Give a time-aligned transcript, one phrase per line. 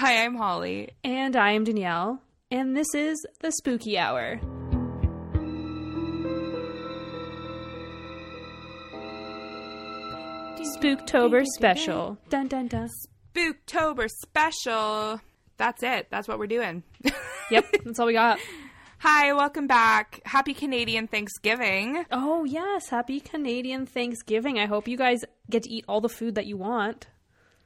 [0.00, 0.90] Hi, I'm Holly.
[1.02, 2.20] And I am Danyelle,
[2.52, 4.38] and this is the Spooky Hour.
[10.76, 12.16] Spooktober special.
[12.30, 12.88] Dun dun dun.
[13.34, 15.20] Spooktober special.
[15.56, 16.06] That's it.
[16.12, 16.84] That's what we're doing.
[17.50, 18.38] Yep, that's all we got.
[18.98, 20.20] Hi, welcome back.
[20.24, 22.04] Happy Canadian Thanksgiving.
[22.12, 22.90] Oh, yes.
[22.90, 24.60] Happy Canadian Thanksgiving.
[24.60, 27.08] I hope you guys get to eat all the food that you want.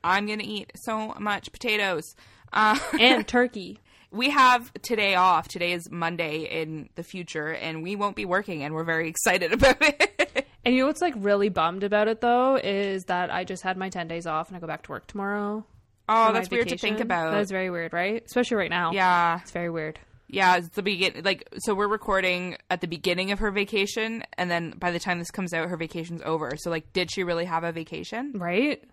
[0.05, 2.15] I'm going to eat so much potatoes.
[2.53, 3.81] Uh, And turkey.
[4.11, 5.49] we have today off.
[5.49, 9.53] Today is Monday in the future, and we won't be working, and we're very excited
[9.53, 10.47] about it.
[10.65, 13.77] And you know what's like really bummed about it though is that I just had
[13.77, 15.65] my 10 days off and I go back to work tomorrow.
[16.09, 17.33] oh, that's weird to think about.
[17.33, 18.23] That is very weird, right?
[18.25, 18.93] Especially right now.
[18.93, 19.41] yeah.
[19.43, 19.99] It's very weird.
[20.29, 24.49] Yeah, it's the begin like so we're recording at the beginning of her vacation and
[24.49, 26.53] then by the time this comes out her vacation's over.
[26.57, 28.33] So like did she really have a vacation?
[28.37, 28.85] Right?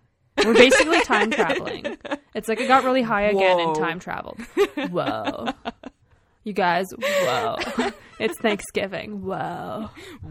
[0.44, 1.96] We're basically time traveling.
[2.34, 4.40] It's like it got really high again and time traveled.
[4.90, 5.48] Whoa.
[6.44, 7.56] You guys, whoa.
[8.18, 9.22] It's Thanksgiving.
[9.22, 9.88] Whoa.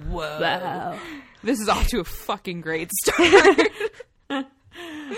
[0.10, 0.40] Whoa.
[0.40, 1.00] Whoa.
[1.42, 3.68] This is off to a fucking great start.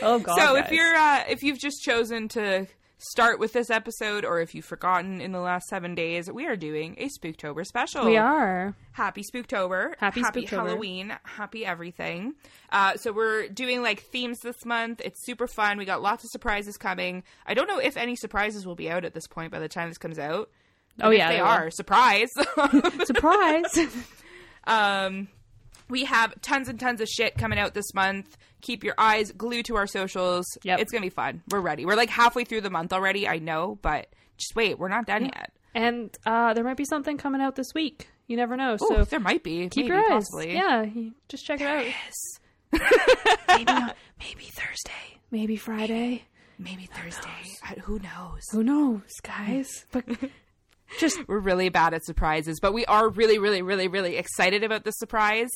[0.01, 0.37] Oh god.
[0.37, 0.71] so if guys.
[0.71, 2.65] you're uh if you've just chosen to
[3.01, 6.55] start with this episode or if you've forgotten in the last 7 days, we are
[6.55, 8.05] doing a Spooktober special.
[8.05, 8.75] we are.
[8.91, 9.93] Happy Spooktober.
[9.97, 10.67] Happy Happy Spooktober.
[10.67, 11.17] Halloween.
[11.23, 12.35] Happy everything.
[12.71, 15.01] Uh, so we're doing like themes this month.
[15.03, 15.77] It's super fun.
[15.77, 17.23] We got lots of surprises coming.
[17.45, 19.89] I don't know if any surprises will be out at this point by the time
[19.89, 20.49] this comes out.
[21.01, 21.47] Oh yeah, they will.
[21.47, 21.71] are.
[21.71, 22.29] Surprise.
[23.05, 23.79] Surprise.
[24.65, 25.27] um,
[25.91, 28.37] we have tons and tons of shit coming out this month.
[28.61, 30.45] Keep your eyes glued to our socials.
[30.63, 30.79] Yep.
[30.79, 31.41] It's going to be fun.
[31.51, 31.85] We're ready.
[31.85, 33.27] We're like halfway through the month already.
[33.27, 34.79] I know, but just wait.
[34.79, 35.51] We're not done yet.
[35.75, 38.07] and uh there might be something coming out this week.
[38.27, 38.77] You never know.
[38.81, 39.67] Oh, So there might be.
[39.69, 40.09] keep Maybe, your eyes.
[40.29, 40.53] possibly.
[40.53, 40.85] Yeah,
[41.29, 41.85] just check it out.
[43.47, 43.65] maybe
[44.19, 46.23] maybe Thursday, maybe Friday.
[46.57, 47.29] Maybe Thursday.
[47.63, 48.41] I- Who knows?
[48.51, 49.85] Who knows, guys?
[49.91, 50.05] But
[50.99, 54.83] just We're really bad at surprises, but we are really, really, really, really excited about
[54.83, 55.49] the surprise.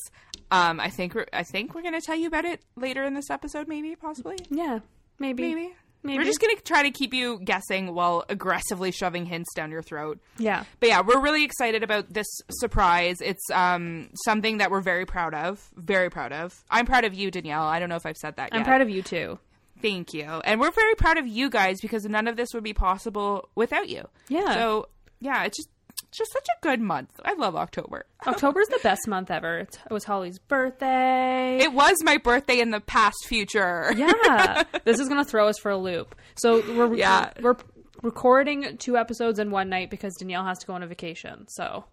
[0.50, 3.30] Um, I think we're, I think we're gonna tell you about it later in this
[3.30, 4.80] episode, maybe, possibly, yeah,
[5.18, 5.54] maybe.
[5.54, 5.74] maybe.
[6.02, 6.18] Maybe.
[6.18, 10.20] We're just gonna try to keep you guessing while aggressively shoving hints down your throat.
[10.38, 10.62] Yeah.
[10.78, 13.20] But yeah, we're really excited about this surprise.
[13.20, 16.62] It's um something that we're very proud of, very proud of.
[16.70, 17.62] I'm proud of you, Danyelle.
[17.62, 18.58] I don't know if I've said that yet.
[18.58, 19.40] I'm proud of you too.
[19.82, 22.72] Thank you, and we're very proud of you guys because none of this would be
[22.72, 24.08] possible without you.
[24.28, 24.54] Yeah.
[24.54, 25.68] So yeah, it's just
[26.16, 27.10] just such a good month.
[27.24, 28.06] I love October.
[28.26, 29.58] October's the best month ever.
[29.58, 31.58] It was Holly's birthday.
[31.58, 33.92] It was my birthday in the past future.
[33.96, 34.64] yeah.
[34.84, 36.14] this is going to throw us for a loop.
[36.36, 37.30] So we're Yeah.
[37.40, 37.56] we're
[38.02, 41.46] recording two episodes in one night because Danyelle has to go on a vacation.
[41.48, 41.84] So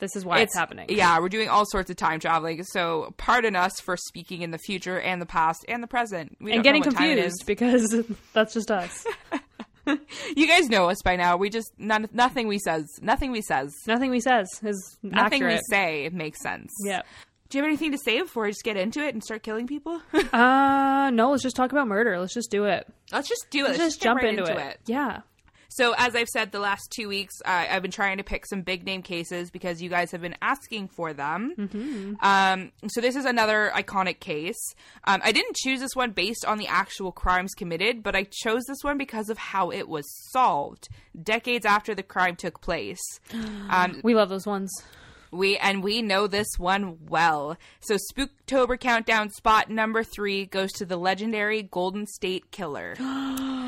[0.00, 0.86] this is why it's, happening.
[0.88, 2.62] Yeah, we're doing all sorts of time traveling.
[2.64, 6.36] So pardon us for speaking in the future and the past and the present.
[6.40, 7.94] We And getting what time it confused because
[8.32, 9.06] that's just us.
[10.36, 11.36] You guys know us by now.
[11.36, 15.60] We just none, nothing we says, nothing we says, Nothing we says is nothing accurate.
[15.70, 16.72] we say makes sense.
[16.84, 17.02] Yeah.
[17.48, 19.66] Do you have anything to say before I just get into it and start killing
[19.66, 20.00] people?
[20.32, 22.18] Uh no, let's just talk about murder.
[22.20, 22.86] Let's just do it.
[23.10, 23.68] Let's just do it.
[23.70, 24.78] Let's Let's just jump right into, it.
[24.86, 25.20] Yeah.
[25.72, 28.62] So, as I've said the last two weeks, uh, I've been trying to pick some
[28.62, 31.54] big name cases because you guys have been asking for them.
[31.56, 32.14] Mm-hmm.
[32.20, 34.58] Um, so, this is another iconic case.
[35.04, 38.64] Um, I didn't choose this one based on the actual crimes committed, but I chose
[38.66, 40.88] this one because of how it was solved
[41.22, 43.00] decades after the crime took place.
[43.70, 44.70] Um, We love those ones.
[45.30, 47.56] We and we know this one well.
[47.80, 52.96] So, Spooktober countdown spot number three goes to the legendary Golden State Killer.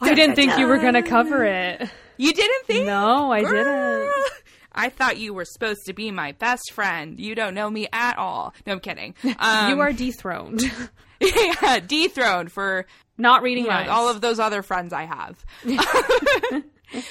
[0.00, 1.88] I didn't think you were going to cover it.
[2.16, 2.86] You didn't think?
[2.86, 4.12] No, I didn't.
[4.72, 7.18] I thought you were supposed to be my best friend.
[7.18, 8.54] You don't know me at all.
[8.66, 9.14] No, I'm kidding.
[9.38, 10.62] Um, you are dethroned.
[11.20, 12.86] yeah, dethroned for
[13.16, 15.44] Not reading you know, all of those other friends I have.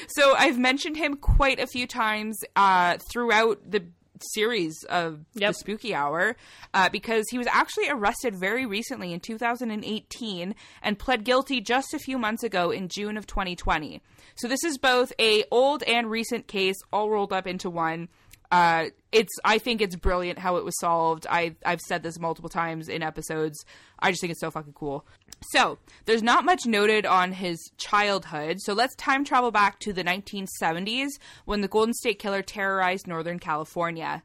[0.07, 3.85] so I've mentioned him quite a few times uh, throughout the
[4.33, 5.49] series of Yep.
[5.49, 6.35] the Spooky Hour
[6.73, 11.99] uh, because he was actually arrested very recently in 2018 and pled guilty just a
[11.99, 14.01] few months ago in June of 2020.
[14.35, 18.09] So this is both a old and recent case all rolled up into one.
[18.49, 21.27] Uh, it's I think it's brilliant how it was solved.
[21.29, 23.65] I I've said this multiple times in episodes.
[23.99, 25.05] I just think it's so fucking cool.
[25.51, 28.59] So there's not much noted on his childhood.
[28.59, 31.09] So let's time travel back to the 1970s
[31.45, 34.23] when the Golden State Killer terrorized Northern California.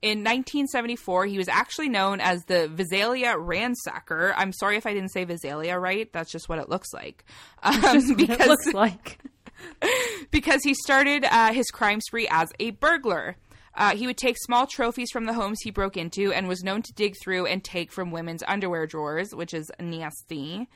[0.00, 4.34] In 1974, he was actually known as the Visalia Ransacker.
[4.36, 6.12] I'm sorry if I didn't say Visalia right.
[6.12, 7.24] That's just what it looks like.
[7.62, 9.20] Um, it because looks like.
[10.32, 13.36] because he started uh, his crime spree as a burglar.
[13.74, 16.82] Uh, he would take small trophies from the homes he broke into and was known
[16.82, 20.68] to dig through and take from women's underwear drawers, which is nasty.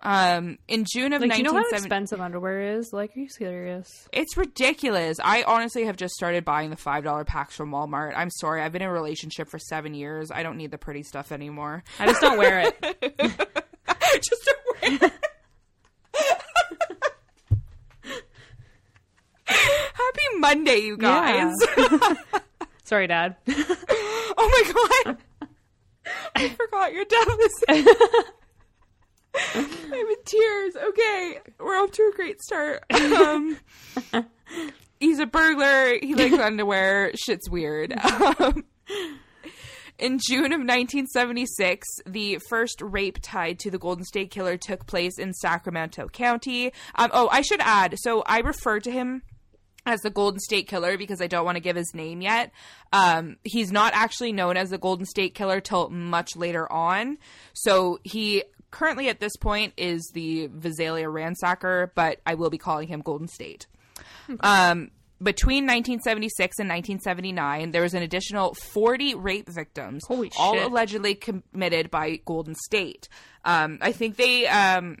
[0.00, 2.92] Um, in June of Like, do you know how expensive underwear is?
[2.92, 3.88] Like, are you serious?
[4.12, 5.18] it's ridiculous.
[5.24, 8.12] I honestly have just started buying the five dollar packs from Walmart.
[8.14, 10.30] I'm sorry, I've been in a relationship for seven years.
[10.30, 11.82] I don't need the pretty stuff anymore.
[11.98, 12.78] I just don't wear it.
[14.22, 15.10] just to wear.
[20.06, 21.52] Happy Monday, you guys.
[22.84, 23.34] Sorry, Dad.
[23.48, 25.18] oh my god.
[26.36, 27.64] I forgot your dad was
[29.54, 30.76] I'm in tears.
[30.76, 32.84] Okay, we're off to a great start.
[32.92, 33.58] Um,
[35.00, 35.98] he's a burglar.
[36.00, 37.10] He likes underwear.
[37.16, 37.92] Shit's weird.
[37.92, 38.64] Um,
[39.98, 45.18] in June of 1976, the first rape tied to the Golden State Killer took place
[45.18, 46.72] in Sacramento County.
[46.94, 47.96] Um, oh, I should add.
[47.98, 49.22] So I refer to him
[49.86, 52.50] as the Golden State Killer because I don't want to give his name yet.
[52.92, 57.18] Um, he's not actually known as the Golden State Killer till much later on.
[57.54, 62.88] So he currently at this point is the Visalia ransacker, but I will be calling
[62.88, 63.66] him Golden State.
[64.40, 64.90] Um,
[65.22, 70.02] between 1976 and 1979, there was an additional 40 rape victims,
[70.38, 73.08] all allegedly committed by Golden State.
[73.44, 74.98] Um, I think they um,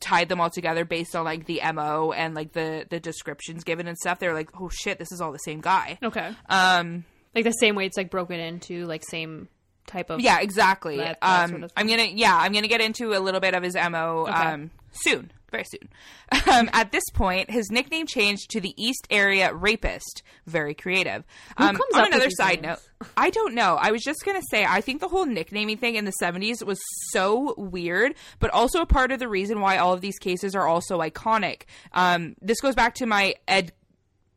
[0.00, 3.86] tied them all together based on like the mo and like the the descriptions given
[3.86, 4.18] and stuff.
[4.18, 5.98] They're like, oh shit, this is all the same guy.
[6.02, 6.32] Okay.
[6.48, 7.04] Um,
[7.34, 9.48] Like the same way it's like broken into, like same
[9.86, 10.20] type of.
[10.20, 10.96] yeah, exactly.
[10.98, 13.54] That- that um, sort of I'm gonna yeah, I'm gonna get into a little bit
[13.54, 15.88] of his mo um soon, very soon.
[16.54, 20.22] Um, at this point, his nickname changed to the East Area Rapist.
[20.46, 21.24] Very creative.
[21.56, 22.78] Um, comes on another side names?
[23.00, 23.76] note, I don't know.
[23.80, 26.78] I was just gonna say I think the whole nicknaming thing in the 70s was
[27.10, 30.66] so weird, but also a part of the reason why all of these cases are
[30.66, 31.62] also iconic.
[31.92, 33.72] Um, this goes back to my Ed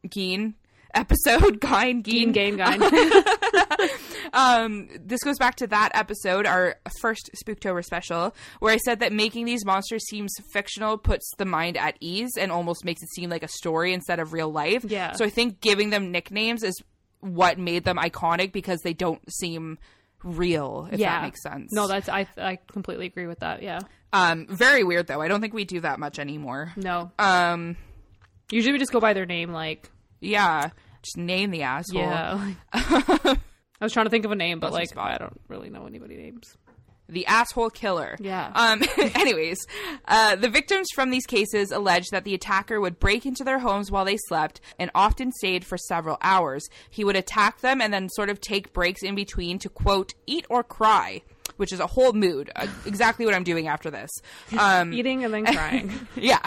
[0.08, 0.54] Gein
[0.94, 2.34] episode, Geen, Gein.
[2.34, 2.82] gain, gain.
[4.34, 9.14] Um, this goes back to that episode, our first Spooktober special, where I said that
[9.14, 13.30] making these monsters seems fictional puts the mind at ease and almost makes it seem
[13.30, 14.84] like a story instead of real life.
[14.86, 15.14] Yeah.
[15.14, 16.76] So I think giving them nicknames is
[17.22, 19.78] what made them iconic because they don't seem
[20.24, 21.16] real, if yeah.
[21.16, 21.72] that makes sense.
[21.72, 22.28] No, that's I.
[22.38, 23.62] I completely agree with that.
[23.64, 23.80] Yeah.
[24.14, 25.22] um, very weird though.
[25.22, 26.74] I don't think we do that much anymore.
[26.76, 27.12] No.
[27.18, 27.78] Um,
[28.52, 29.52] Usually we just go by their name.
[29.52, 29.90] Like.
[30.20, 30.70] Yeah,
[31.02, 32.02] just name the asshole.
[32.02, 32.54] Yeah.
[32.74, 33.38] I
[33.86, 34.98] was trying to think of a name, but like?
[34.98, 36.58] I don't really know anybody names.
[37.08, 38.18] the asshole killer.
[38.20, 38.52] Yeah.
[38.56, 38.82] Um.
[39.16, 39.60] anyways,
[40.08, 43.92] uh, the victims from these cases alleged that the attacker would break into their homes
[43.92, 46.68] while they slept and often stayed for several hours.
[46.90, 50.46] He would attack them and then sort of take breaks in between to quote eat
[50.50, 51.22] or cry.
[51.58, 52.50] Which is a whole mood.
[52.56, 54.10] Uh, exactly what I'm doing after this.
[54.58, 55.92] Um, Eating and then crying.
[56.16, 56.40] yeah.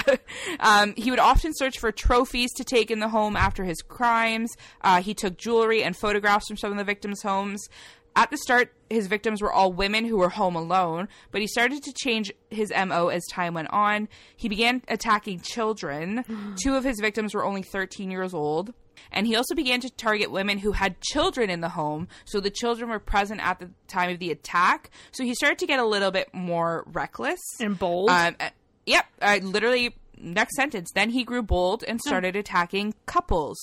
[0.59, 4.51] Um, he would often search for trophies to take in the home after his crimes.
[4.81, 7.69] Uh, he took jewelry and photographs from some of the victims' homes.
[8.17, 11.83] At the start, his victims were all women who were home alone, but he started
[11.85, 14.09] to change his MO as time went on.
[14.37, 16.25] He began attacking children.
[16.61, 18.75] Two of his victims were only 13 years old.
[19.13, 22.51] And he also began to target women who had children in the home, so the
[22.51, 24.91] children were present at the time of the attack.
[25.13, 27.41] So he started to get a little bit more reckless.
[27.61, 28.11] and bold.
[28.11, 28.51] Um, uh,
[28.87, 29.07] yep.
[29.21, 30.91] Uh, literally, next sentence.
[30.95, 33.59] Then he grew bold and started attacking couples.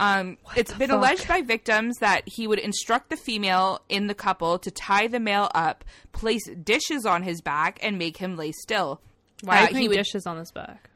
[0.00, 0.98] Um, it's been fuck?
[0.98, 5.18] alleged by victims that he would instruct the female in the couple to tie the
[5.18, 9.00] male up, place dishes on his back, and make him lay still.
[9.42, 10.88] Why Uh, he would- dishes on his back?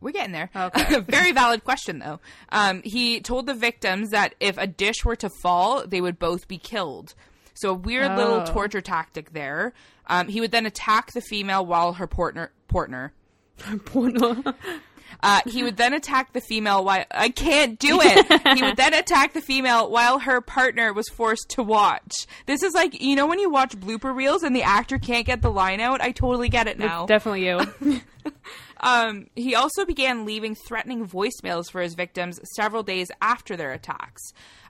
[0.00, 0.50] We're getting there.
[0.54, 1.00] Okay.
[1.08, 2.20] Very valid question, though.
[2.50, 6.48] Um, he told the victims that if a dish were to fall, they would both
[6.48, 7.14] be killed.
[7.54, 8.44] So a weird little Oh.
[8.46, 9.72] torture tactic there.
[10.06, 13.12] Um, he would then attack the female while her partner partner.
[15.22, 18.56] Uh, he would then attack the female while I can't do it.
[18.58, 22.26] he would then attack the female while her partner was forced to watch.
[22.44, 25.40] This is like you know when you watch blooper reels and the actor can't get
[25.42, 26.00] the line out.
[26.02, 27.06] I totally get it now.
[27.06, 28.00] Definitely you.
[28.86, 34.22] Um, he also began leaving threatening voicemails for his victims several days after their attacks.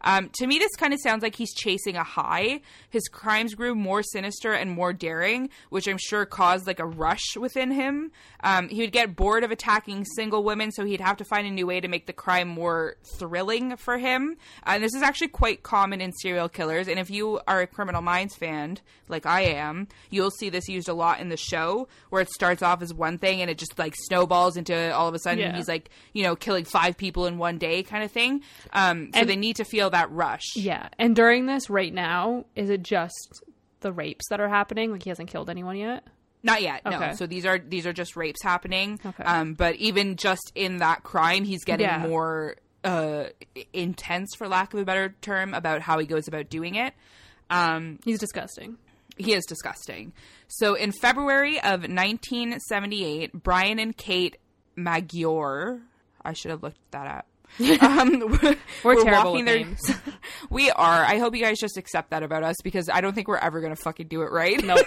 [0.02, 2.60] Um, to me, this kind of sounds like he's chasing a high.
[2.90, 7.36] His crimes grew more sinister and more daring, which I'm sure caused like a rush
[7.36, 8.12] within him.
[8.44, 11.50] Um, he would get bored of attacking single women, so he'd have to find a
[11.50, 14.36] new way to make the crime more thrilling for him.
[14.64, 16.88] And this is actually quite common in serial killers.
[16.88, 20.88] And if you are a Criminal Minds fan, like I am, you'll see this used
[20.88, 23.78] a lot in the show, where it starts off as one thing and it just
[23.78, 25.56] like snowballs into all of a sudden Yeah.
[25.56, 28.42] he's like, you know, killing five people in one day kind of thing.
[28.72, 30.54] Um, so And- they need to feel that rush.
[30.56, 30.88] yeah.
[30.98, 33.42] And during this, right now, is it just
[33.80, 34.92] the rapes that are happening?
[34.92, 36.04] Like he hasn't killed anyone yet?
[36.42, 36.96] Not yet, no.
[36.96, 37.14] Okay.
[37.14, 39.00] So these are these are just rapes happening.
[39.04, 39.24] Okay.
[39.24, 42.06] Um, but even just in that crime, he's getting Yeah.
[42.06, 43.24] more uh,
[43.72, 46.94] intense, for lack of a better term, about how he goes about doing it.
[47.50, 48.76] Um, He's disgusting.
[49.16, 50.12] He is disgusting.
[50.46, 54.36] So in February of 1978, Brian and Kate
[54.76, 55.80] Maggiore,
[56.24, 57.26] I should have looked that up.
[57.80, 59.90] um, we're, we're terrible with their, names.
[60.50, 61.04] we are.
[61.04, 63.60] I hope you guys just accept that about us because I don't think we're ever
[63.60, 64.62] gonna fucking do it right.
[64.62, 64.86] Nope.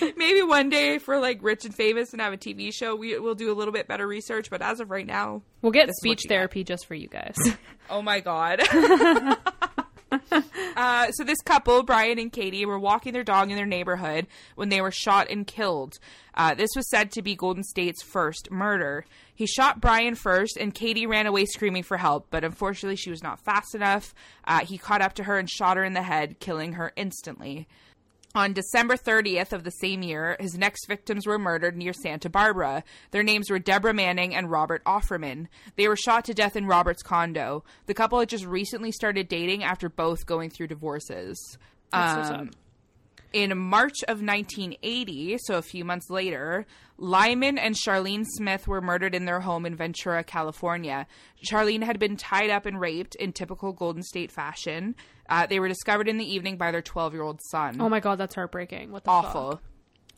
[0.00, 3.18] Maybe one day if we're like rich and famous and have a TV show, we
[3.18, 4.48] will do a little bit better research.
[4.48, 7.34] But as of right now, we'll get speech therapy just for you guys.
[7.90, 8.60] oh my god.
[10.76, 14.68] uh, so this couple, Brian and Katie, were walking their dog in their neighborhood when
[14.68, 15.98] they were shot and killed.
[16.34, 19.04] Uh, this was said to be Golden State's first murder.
[19.42, 23.24] He shot Brian first, and Katie ran away screaming for help, but unfortunately, she was
[23.24, 24.14] not fast enough.
[24.44, 27.66] Uh, he caught up to her and shot her in the head, killing her instantly.
[28.36, 32.84] On December 30th of the same year, his next victims were murdered near Santa Barbara.
[33.10, 35.48] Their names were Deborah Manning and Robert Offerman.
[35.74, 37.64] They were shot to death in Robert's condo.
[37.86, 41.58] The couple had just recently started dating after both going through divorces.
[41.92, 42.52] Um,
[43.32, 46.66] in March of 1980, so a few months later,
[46.98, 51.06] Lyman and Charlene Smith were murdered in their home in Ventura, California.
[51.44, 54.94] Charlene had been tied up and raped in typical Golden State fashion.
[55.28, 57.80] Uh, they were discovered in the evening by their 12 year old son.
[57.80, 58.92] Oh my god, that's heartbreaking.
[58.92, 59.50] What the awful.
[59.52, 59.62] Fuck?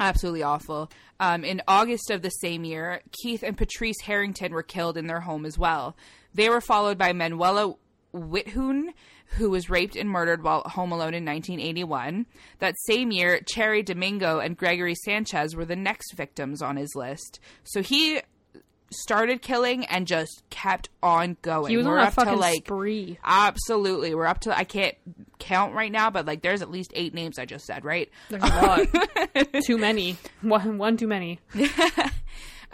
[0.00, 0.90] Absolutely awful.
[1.21, 5.21] Um, in August of the same year, Keith and Patrice Harrington were killed in their
[5.21, 5.97] home as well.
[6.35, 7.76] They were followed by Manuela
[8.12, 8.88] Witthuhn
[9.36, 12.26] who was raped and murdered while home alone in 1981.
[12.60, 17.40] That same year, Cheri Domingo and Gregory Sanchez were the next victims on his list.
[17.64, 18.20] So he
[18.90, 21.70] started killing and just kept on going.
[21.70, 23.18] He was We're on a fucking to, like, spree.
[23.24, 24.14] Absolutely.
[24.14, 24.94] We're up to I can't
[25.38, 28.10] count right now, but like there's at least eight names I just said, right?
[28.28, 29.62] There's a lot.
[29.64, 30.16] too many.
[30.42, 31.40] One one too many.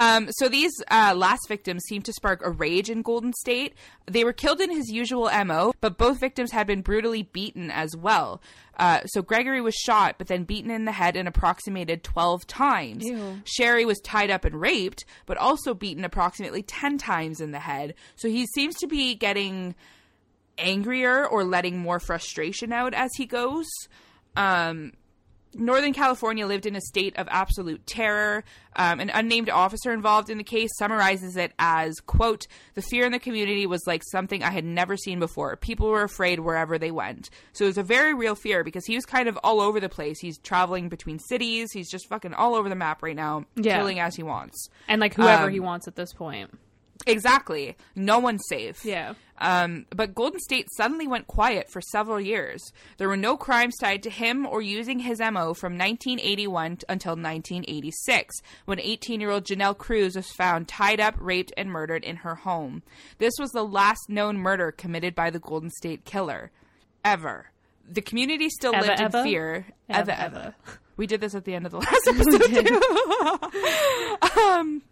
[0.00, 3.74] Um, so these uh, last victims seemed to spark a rage in Golden State.
[4.06, 7.94] They were killed in his usual MO, but both victims had been brutally beaten as
[7.94, 8.40] well.
[8.78, 13.04] Uh, so Gregory was shot, but then beaten in the head and approximated 12 times.
[13.04, 13.42] Ew.
[13.44, 17.94] Cheri was tied up and raped, but also beaten approximately 10 times in the head.
[18.16, 19.74] So he seems to be getting
[20.56, 23.66] angrier or letting more frustration out as he goes.
[24.34, 24.92] Um,
[25.54, 28.44] Northern California lived in a state of absolute terror.
[28.76, 33.12] Um, an unnamed officer involved in the case summarizes it as, quote, the fear in
[33.12, 35.56] the community was like something I had never seen before.
[35.56, 37.30] People were afraid wherever they went.
[37.52, 39.88] So it was a very real fear because he was kind of all over the
[39.88, 40.20] place.
[40.20, 41.72] He's traveling between cities.
[41.72, 43.78] He's just fucking all over the map right now, yeah.
[43.78, 44.68] killing as he wants.
[44.86, 46.50] And like whoever um, he wants at this point.
[47.06, 47.76] Exactly.
[47.94, 48.84] No one's safe.
[48.84, 49.14] Yeah.
[49.38, 52.62] Um, but Golden State suddenly went quiet for several years.
[52.98, 58.34] There were no crimes tied to him or using his MO from 1981 until 1986,
[58.66, 62.34] when 18 year old Janelle Cruz was found tied up, raped, and murdered in her
[62.34, 62.82] home.
[63.18, 66.50] This was the last known murder committed by the Golden State killer.
[67.02, 67.46] Ever.
[67.88, 69.66] The community still lived in fear.
[69.88, 70.36] Ever, ever.
[70.36, 70.54] Eva.
[70.96, 72.68] We did this at the end of the last episode.
[74.46, 74.82] um,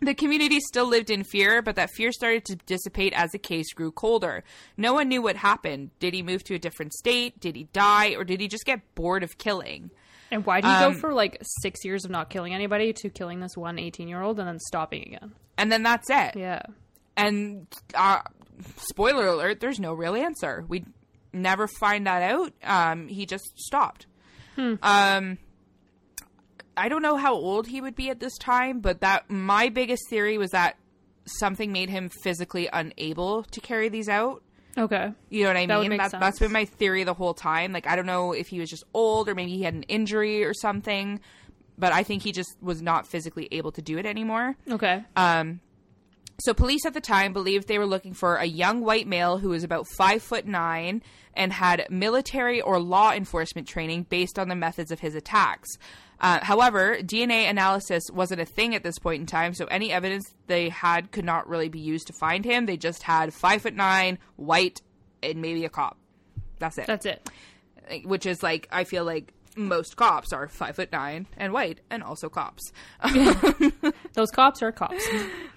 [0.00, 3.72] the community still lived in fear, but that fear started to dissipate as the case
[3.72, 4.44] grew colder.
[4.76, 5.90] No one knew what happened.
[5.98, 7.40] Did he move to a different state?
[7.40, 8.14] Did he die?
[8.14, 9.90] Or did he just get bored of killing?
[10.30, 13.08] And why did he um, go for like six years of not killing anybody to
[13.08, 15.32] killing this one 18 year old and then stopping again?
[15.56, 16.36] And then that's it.
[16.36, 16.62] Yeah.
[17.16, 18.20] And uh,
[18.76, 20.64] spoiler alert, there's no real answer.
[20.68, 20.84] We
[21.32, 22.52] never find that out.
[22.62, 24.06] Um, he just stopped.
[24.54, 24.74] Hmm.
[24.82, 25.38] Um,
[26.78, 30.08] I don't know how old he would be at this time, but that my biggest
[30.08, 30.76] theory was that
[31.26, 34.42] something made him physically unable to carry these out.
[34.76, 35.12] Okay.
[35.28, 35.96] You know what I that mean?
[35.96, 37.72] That, that's been my theory the whole time.
[37.72, 40.44] Like I don't know if he was just old or maybe he had an injury
[40.44, 41.20] or something,
[41.76, 44.56] but I think he just was not physically able to do it anymore.
[44.70, 45.04] Okay.
[45.16, 45.60] Um
[46.40, 49.48] so police at the time believed they were looking for a young white male who
[49.48, 51.02] was about five foot nine
[51.34, 55.68] and had military or law enforcement training based on the methods of his attacks.
[56.20, 60.34] Uh, however, DNA analysis wasn't a thing at this point in time, so any evidence
[60.46, 62.66] they had could not really be used to find him.
[62.66, 64.82] They just had five foot nine, white,
[65.22, 65.96] and maybe a cop.
[66.58, 66.86] That's it.
[66.86, 67.30] That's it.
[68.04, 72.02] Which is like I feel like most cops are five foot nine and white, and
[72.02, 72.72] also cops.
[74.14, 75.06] Those cops are cops.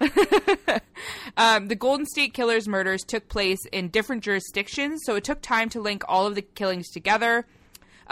[1.36, 5.68] um, the Golden State Killers murders took place in different jurisdictions, so it took time
[5.70, 7.46] to link all of the killings together.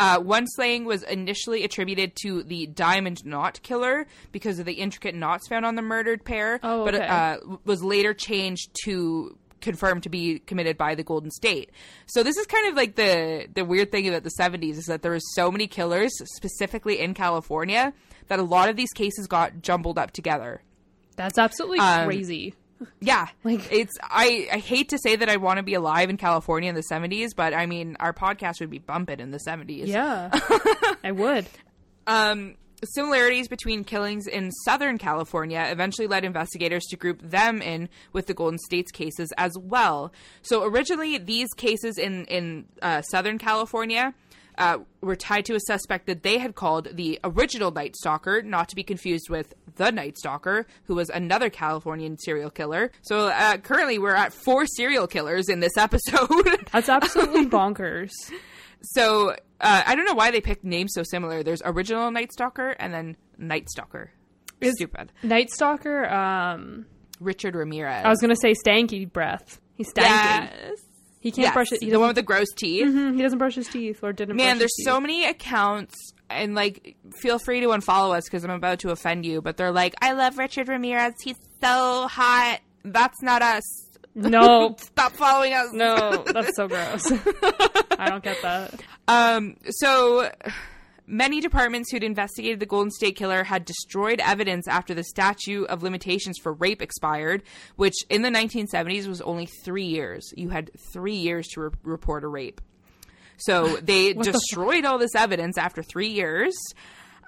[0.01, 5.15] Uh, one slaying was initially attributed to the Diamond Knot Killer because of the intricate
[5.15, 6.93] knots found on the murdered pair, oh, okay.
[6.93, 11.71] but uh, was later changed to confirmed to be committed by the Golden State.
[12.07, 15.03] So this is kind of like the the weird thing about the 70s is that
[15.03, 17.93] there was so many killers specifically in California
[18.29, 20.63] that a lot of these cases got jumbled up together.
[21.17, 22.55] That's absolutely um, crazy.
[23.01, 24.49] Yeah, Like- it's I.
[24.53, 27.31] I hate to say that I want to be alive in California in the '70s,
[27.37, 29.87] but I mean, our podcast would be bumping in the '70s.
[29.87, 30.31] Yeah,
[31.05, 31.47] I would.
[32.07, 38.27] Um, similarities between killings in Southern California eventually led investigators to group them in with
[38.27, 40.13] the Golden States cases as well.
[40.43, 44.15] So originally, these cases in in uh, Southern California.
[44.61, 48.69] Uh, were tied to a suspect that they had called the original Night Stalker, not
[48.69, 52.93] to be confused with the Night Stalker, who was another Californian serial killer.
[53.03, 56.69] So uh, currently, we're at four serial killers in this episode.
[56.73, 58.11] That's absolutely bonkers.
[58.83, 61.43] So uh, I don't know why they picked names so similar.
[61.43, 64.11] There's original Night Stalker and then Night Stalker.
[64.61, 65.11] Is- Stupid.
[65.23, 66.07] Night Stalker.
[66.09, 66.85] Um,
[67.19, 68.05] Richard Ramirez.
[68.05, 69.61] I was gonna say stanky breath.
[69.75, 70.51] He's stanky.
[70.51, 70.79] yes.
[71.21, 71.53] He can't Yes.
[71.55, 71.83] brush it.
[71.83, 72.87] He the one with the gross teeth.
[72.87, 74.37] Mhm, he doesn't brush his teeth or didn't.
[74.37, 75.95] Man, there's so many accounts,
[76.31, 79.43] and like, feel free to unfollow us because I'm about to offend you.
[79.43, 81.15] But they're like, I love Richard Ramirez.
[81.23, 82.61] He's so hot.
[82.85, 83.63] That's not us.
[84.13, 85.69] No, Stop following us.
[85.73, 87.13] no, that's so gross.
[87.97, 88.75] I don't get that.
[89.07, 90.29] Um, so
[91.11, 95.83] many departments who'd investigated the Golden State Killer had destroyed evidence after the statute of
[95.83, 97.43] limitations for rape expired,
[97.77, 100.33] which in the 1970s was only three years.
[100.37, 102.61] You had three years to re- report a rape.
[103.37, 106.57] So they What the destroyed all this evidence after three years.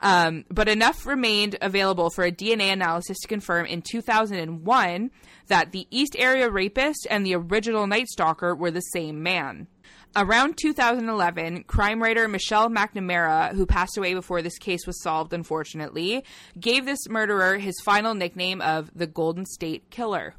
[0.00, 5.10] Um, but enough remained available for a DNA analysis to confirm in 2001
[5.46, 9.68] that the East Area rapist and the original Night Stalker were the same man.
[10.14, 16.22] Around 2011, crime writer Michelle McNamara, who passed away before this case was solved, unfortunately,
[16.60, 20.34] gave this murderer his final nickname of the Golden State Killer.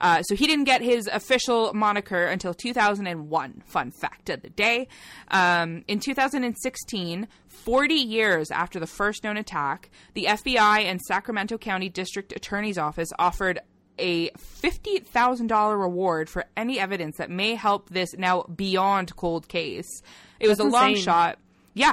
[0.00, 3.62] Uh, so he didn't get his official moniker until 2001.
[3.64, 4.88] Fun fact of the day.
[5.28, 11.88] Um, in 2016, 40 years after the first known attack, the FBI and Sacramento County
[11.88, 13.60] District Attorney's Office offered
[14.00, 20.02] a $50,000 reward for any evidence that may help this now beyond cold case.
[20.38, 21.04] It was That's a long insane.
[21.04, 21.38] shot.
[21.74, 21.92] Yeah.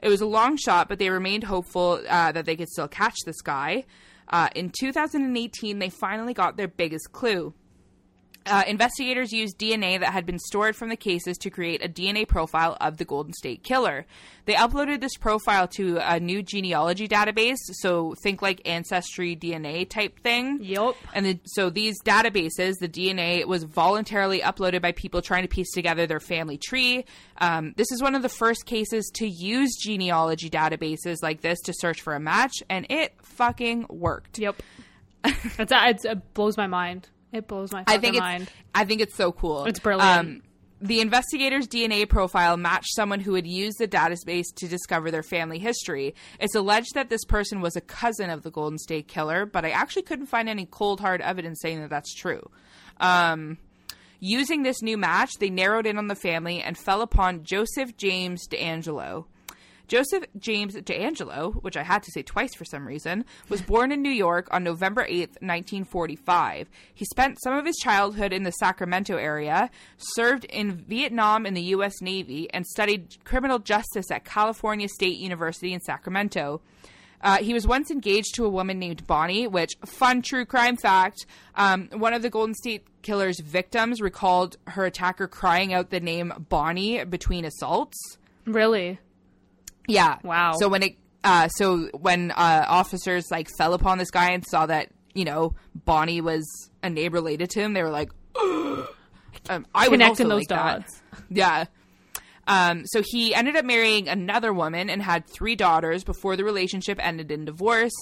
[0.00, 3.16] It was a long shot, but they remained hopeful uh, that they could still catch
[3.26, 3.84] this guy.
[4.28, 7.52] Uh, in 2018, they finally got their biggest clue.
[8.48, 12.26] Uh, investigators used DNA that had been stored from the cases to create a DNA
[12.26, 14.06] profile of the Golden State Killer.
[14.46, 20.20] They uploaded this profile to a new genealogy database, so think like Ancestry DNA type
[20.20, 20.60] thing.
[20.62, 20.96] Yup.
[21.12, 25.70] And the, so these databases, the DNA was voluntarily uploaded by people trying to piece
[25.72, 27.04] together their family tree.
[27.36, 31.74] Um, this is one of the first cases to use genealogy databases like this to
[31.74, 34.38] search for a match, and it fucking worked.
[34.38, 34.62] Yep.
[35.58, 37.08] It's, it's, it blows my mind.
[37.32, 38.50] It blows my I think it's mind.
[38.74, 39.58] I think it's so cool.
[39.58, 40.42] Um, It's brilliant.
[40.80, 45.58] the investigator's DNA profile matched someone who had used the database to discover their family
[45.58, 46.14] history.
[46.40, 49.70] It's alleged that this person was a cousin of the Golden State Killer, but I
[49.70, 52.48] actually couldn't find any cold hard evidence saying that that's true.
[53.00, 53.58] Um,
[54.20, 58.46] using this new match, they narrowed in on the family and fell upon Joseph James
[58.48, 59.26] DeAngelo.
[59.88, 64.02] Joseph James DeAngelo, which I had to say twice for some reason, was born in
[64.02, 66.68] New York on November 8th, 1945.
[66.94, 71.62] He spent some of his childhood in the Sacramento area, served in Vietnam in the
[71.62, 72.00] U.S.
[72.02, 76.60] Navy, and studied criminal justice at California State University in Sacramento.
[77.20, 81.26] Uh, he was once engaged to a woman named Bonnie, which, fun true crime fact,
[81.56, 86.32] um, one of the Golden State Killer's victims recalled her attacker crying out the name
[86.48, 88.18] Bonnie between assaults.
[88.46, 88.98] Really?
[89.88, 90.18] Yeah.
[90.22, 90.52] Wow.
[90.60, 94.66] So when it, uh, so when uh, officers like fell upon this guy and saw
[94.66, 96.44] that you know Bonnie was
[96.82, 98.86] a neighbor related to him, they were like, um,
[99.74, 100.80] I would Connecting also those like that.
[100.80, 101.02] dots.
[101.30, 101.64] Yeah.
[102.46, 106.98] Um, so he ended up marrying another woman and had three daughters before the relationship
[107.04, 107.92] ended in divorce.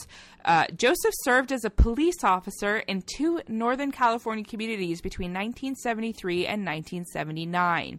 [0.44, 6.64] Uh, Joseph served as a police officer in two Northern California communities between 1973 and
[6.64, 7.99] 1979.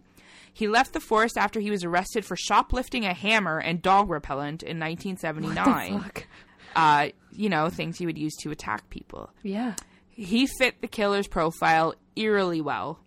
[0.52, 4.62] He left the force after he was arrested for shoplifting a hammer and dog repellent
[4.62, 6.00] in 1979.
[6.00, 6.26] Fuck.
[6.76, 9.30] Uh, you know, things he would use to attack people.
[9.42, 9.74] Yeah.
[10.10, 13.00] He fit the killer's profile eerily well.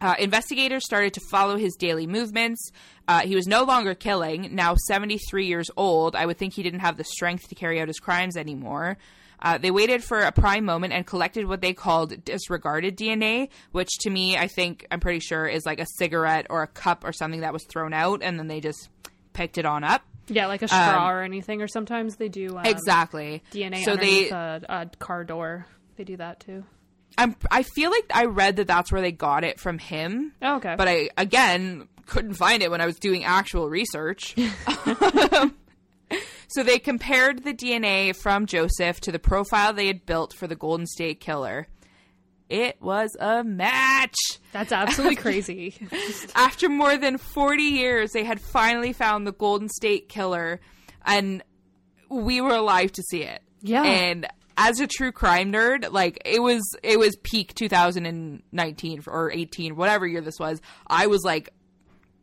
[0.00, 2.70] Uh, investigators started to follow his daily movements.
[3.08, 4.54] Uh, he was no longer killing.
[4.54, 7.88] Now 73 years old, I would think he didn't have the strength to carry out
[7.88, 8.96] his crimes anymore.
[9.40, 13.90] Uh, they waited for a prime moment and collected what they called disregarded DNA, which
[14.00, 17.12] to me, I think, I'm pretty sure, is like a cigarette or a cup or
[17.12, 18.88] something that was thrown out, and then they just
[19.32, 20.02] picked it on up.
[20.28, 23.42] Yeah, like a straw or anything, or sometimes they do um, Exactly.
[23.52, 25.66] DNA So underneath they, a, a car door.
[25.96, 26.64] They do that too.
[27.16, 30.32] I'm, I feel like I read that that's where they got it from him.
[30.42, 30.74] Oh, okay.
[30.76, 34.34] but I again couldn't find it when I was doing actual research.
[36.48, 40.56] so they compared the DNA from Joseph to the profile they had built for the
[40.56, 41.66] Golden State Killer.
[42.48, 44.16] it was a match.
[44.52, 45.74] That's absolutely crazy.
[46.34, 50.60] After more than 40 years, they had finally found the Golden State Killer,
[51.04, 51.42] and
[52.08, 53.42] we were alive to see it.
[53.60, 53.82] Yeah.
[53.82, 59.76] And as a true crime nerd, like it was, it was peak 2019 or 18,
[59.76, 60.60] whatever year this was.
[60.86, 61.50] I was like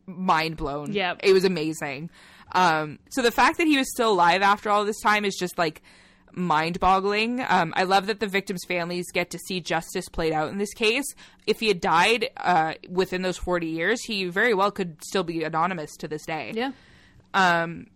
[0.06, 0.92] mind blown.
[0.92, 1.14] Yeah.
[1.22, 2.10] It was amazing.
[2.52, 5.58] Um, so the fact that he was still alive after all this time is just
[5.58, 5.82] like
[6.32, 7.44] mind boggling.
[7.48, 10.74] Um, I love that the victims' families get to see justice played out in this
[10.74, 11.06] case.
[11.46, 15.42] If he had died uh, within those 40 years, he very well could still be
[15.44, 16.52] anonymous to this day.
[16.54, 16.72] Yeah.
[17.34, 17.86] Um,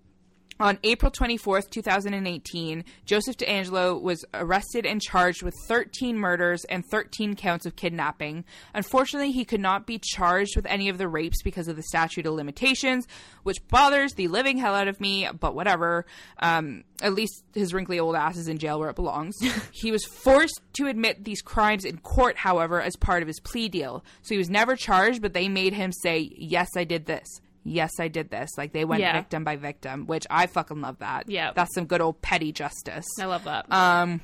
[0.61, 7.35] on April 24th, 2018, Joseph DeAngelo was arrested and charged with 13 murders and 13
[7.35, 8.45] counts of kidnapping.
[8.75, 12.27] Unfortunately, he could not be charged with any of the rapes because of the statute
[12.27, 13.09] of limitations,
[13.43, 16.05] which bothers the living hell out of me, but whatever.
[16.39, 19.37] Um, at least his wrinkly old ass is in jail where it belongs.
[19.73, 23.71] he was forced to admit these crimes in court, however, as part of his plea
[23.71, 24.05] deal.
[24.21, 27.41] So he was never charged, but they made him say, Yes, I did this
[27.71, 28.51] yes, I did this.
[28.59, 29.13] Like they went Yeah.
[29.13, 31.29] victim by victim, which I fucking love that.
[31.29, 31.53] Yeah.
[31.55, 33.07] That's some good old petty justice.
[33.19, 33.71] I love that.
[33.73, 34.21] Um,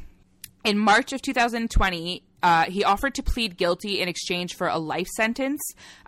[0.65, 5.09] in March of 2020, uh, he offered to plead guilty in exchange for a life
[5.09, 5.61] sentence.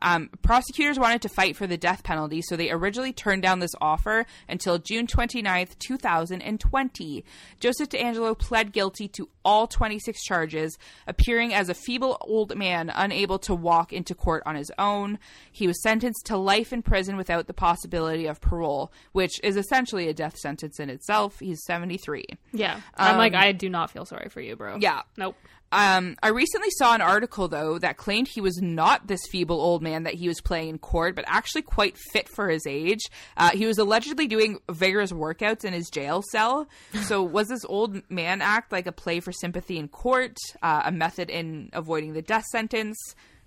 [0.02, 3.74] Um, prosecutors wanted to fight for the death penalty, so they originally turned down this
[3.80, 7.24] offer until June 29th, 2020.
[7.60, 13.38] Joseph DeAngelo pled guilty to all 26 charges, appearing as a feeble old man unable
[13.40, 15.18] to walk into court on his own.
[15.50, 20.08] He was sentenced to life in prison without the possibility of parole, which is essentially
[20.08, 21.38] a death sentence in itself.
[21.40, 22.24] He's 73.
[22.52, 22.80] yeah.
[22.96, 24.74] I'm like, I do not feel sorry for you, bro.
[24.74, 25.02] um, Yeah.
[25.16, 25.36] Nope.
[25.70, 29.83] Um, I recently saw an article though that claimed he was not this feeble old
[29.83, 33.00] man that he was playing in court, but actually quite fit for his age.
[33.37, 36.68] Uh, he was allegedly doing vigorous workouts in his jail cell.
[37.02, 40.92] So was this old man act like a play for sympathy in court, uh, a
[40.92, 42.96] method in avoiding the death sentence?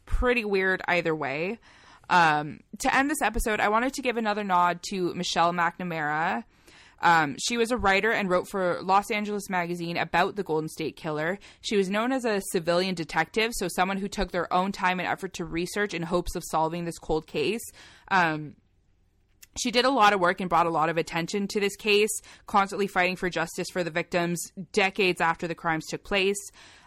[0.05, 1.59] Pretty weird either way.
[2.09, 6.43] Um, to end this episode, I wanted to give another nod to Michelle McNamara.
[7.01, 10.95] Um, she was a writer and wrote for Los Angeles Magazine about the Golden State
[10.95, 11.39] Killer.
[11.61, 15.07] She was known as a civilian detective, so someone who took their own time and
[15.07, 17.63] effort to research in hopes of solving this cold case.
[18.09, 18.55] Um,
[19.59, 22.21] she did a lot of work and brought a lot of attention to this case,
[22.47, 26.37] constantly fighting for justice for the victims decades after the crimes took place.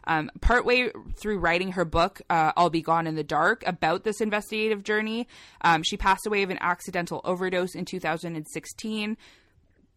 [0.07, 4.21] Um, partway through writing her book, uh, I'll Be Gone in the Dark, about this
[4.21, 5.29] investigative journey,
[5.63, 9.17] um, she passed away of an accidental overdose in 2016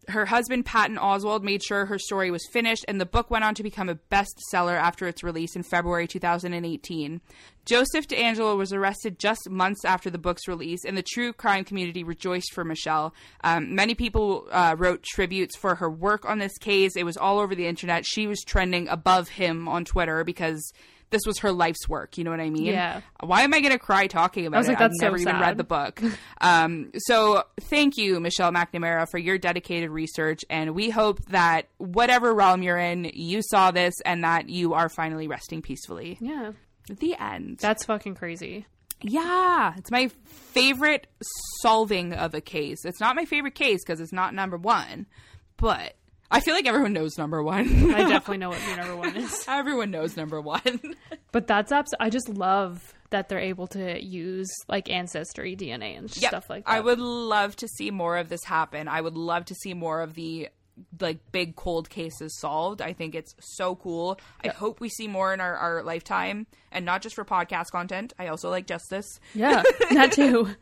[0.08, 3.54] her husband Patton Oswalt made sure her story was finished, and the book went on
[3.54, 7.20] to become a bestseller after its release in February 2018.
[7.64, 12.02] Joseph DeAngelo was arrested just months after the book's release, and the true crime community
[12.02, 13.14] rejoiced for Michelle.
[13.44, 16.96] Um, many people uh, wrote tributes for her work on this case.
[16.96, 18.06] It was all over the internet.
[18.06, 20.72] She was trending above him on Twitter because
[21.10, 22.18] this was her life's work.
[22.18, 22.66] You know what I mean?
[22.66, 23.00] Yeah.
[23.20, 24.72] Why am I going to cry talking about was it?
[24.72, 25.40] like, that's I've so never even sad.
[25.40, 26.02] read the book.
[26.40, 32.34] um, so thank you, Michelle McNamara, for your dedicated research, and we hope that whatever
[32.34, 36.18] realm you're in, you saw this and that you are finally resting peacefully.
[36.20, 36.52] Yeah.
[36.88, 37.58] The end.
[37.58, 38.66] That's fucking crazy.
[39.02, 41.06] yeah, it's my favorite
[41.62, 42.84] solving of a case.
[42.84, 45.06] It's not my favorite case because it's not number one,
[45.56, 45.94] but
[46.30, 47.94] I feel like everyone knows number one.
[47.94, 49.44] I definitely know what number one is.
[49.48, 50.94] everyone knows number one.
[51.32, 56.14] But that's abs- I just love that they're able to use like ancestry DNA and
[56.14, 56.28] Yep.
[56.30, 56.70] stuff like that.
[56.70, 58.88] I would love to see more of this happen.
[58.88, 60.48] I would love to see more of the
[61.00, 62.80] like big cold cases solved.
[62.82, 64.20] I think it's so cool.
[64.44, 68.12] I hope we see more in our, our lifetime and not just for podcast content.
[68.18, 69.18] I also like justice.
[69.34, 70.48] Yeah, that too.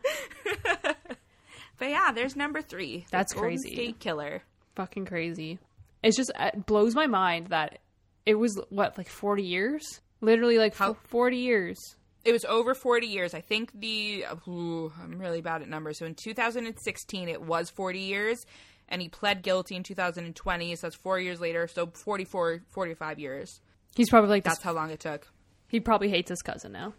[1.79, 3.05] But yeah, there's number three.
[3.11, 3.75] That's crazy.
[3.75, 4.43] State Killer.
[4.77, 5.59] Fucking crazy.
[6.03, 7.79] It's just uh, it blows my mind that
[8.25, 10.01] it was what like 40 years?
[10.21, 11.77] Literally like How- 40 years.
[12.25, 13.35] It was over 40 years.
[13.35, 15.99] I think the ooh, I'm really bad at numbers.
[15.99, 18.45] So in 2016 it was 40 years
[18.89, 23.61] and he pled guilty in 2020, so that's 4 years later, so 44 45 years.
[23.97, 25.27] He's probably like this, That's how long it took.
[25.69, 26.95] he probably hates his cousin now.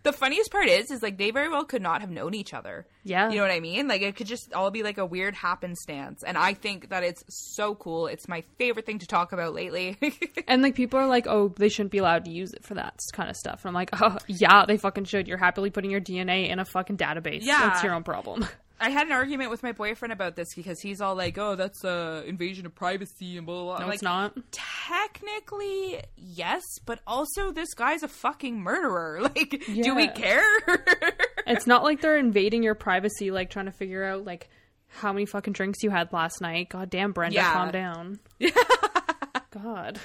[0.03, 2.87] The funniest part is, is like they very well could not have known each other.
[3.03, 3.29] Yeah.
[3.29, 3.87] You know what I mean?
[3.87, 6.23] Like it could just all be like a weird happenstance.
[6.23, 8.07] And I think that it's so cool.
[8.07, 9.97] It's my favorite thing to talk about lately.
[10.47, 12.99] And like people are like, "Oh, they shouldn't be allowed to use it for that
[13.13, 15.27] kind of stuff." And I'm like, "Oh, yeah, they fucking should.
[15.27, 17.43] You're happily putting your DNA in a fucking database.
[17.43, 17.69] Yeah.
[17.69, 18.45] That's your own problem."
[18.81, 21.85] I had an argument with my boyfriend about this because he's all like, "Oh, that's
[21.85, 23.79] uh, invasion of privacy and blah blah." blah.
[23.79, 24.35] No, I'm it's not.
[24.51, 29.21] Technically, yes, but also this guy's a fucking murderer.
[29.35, 30.43] Like, do we care?
[31.47, 34.49] It's not like they're invading your privacy, like trying to figure out like
[34.87, 36.69] how many fucking drinks you had last night.
[36.69, 37.53] God damn, Brenda, Yeah.
[37.53, 38.19] calm down.
[39.51, 39.99] God.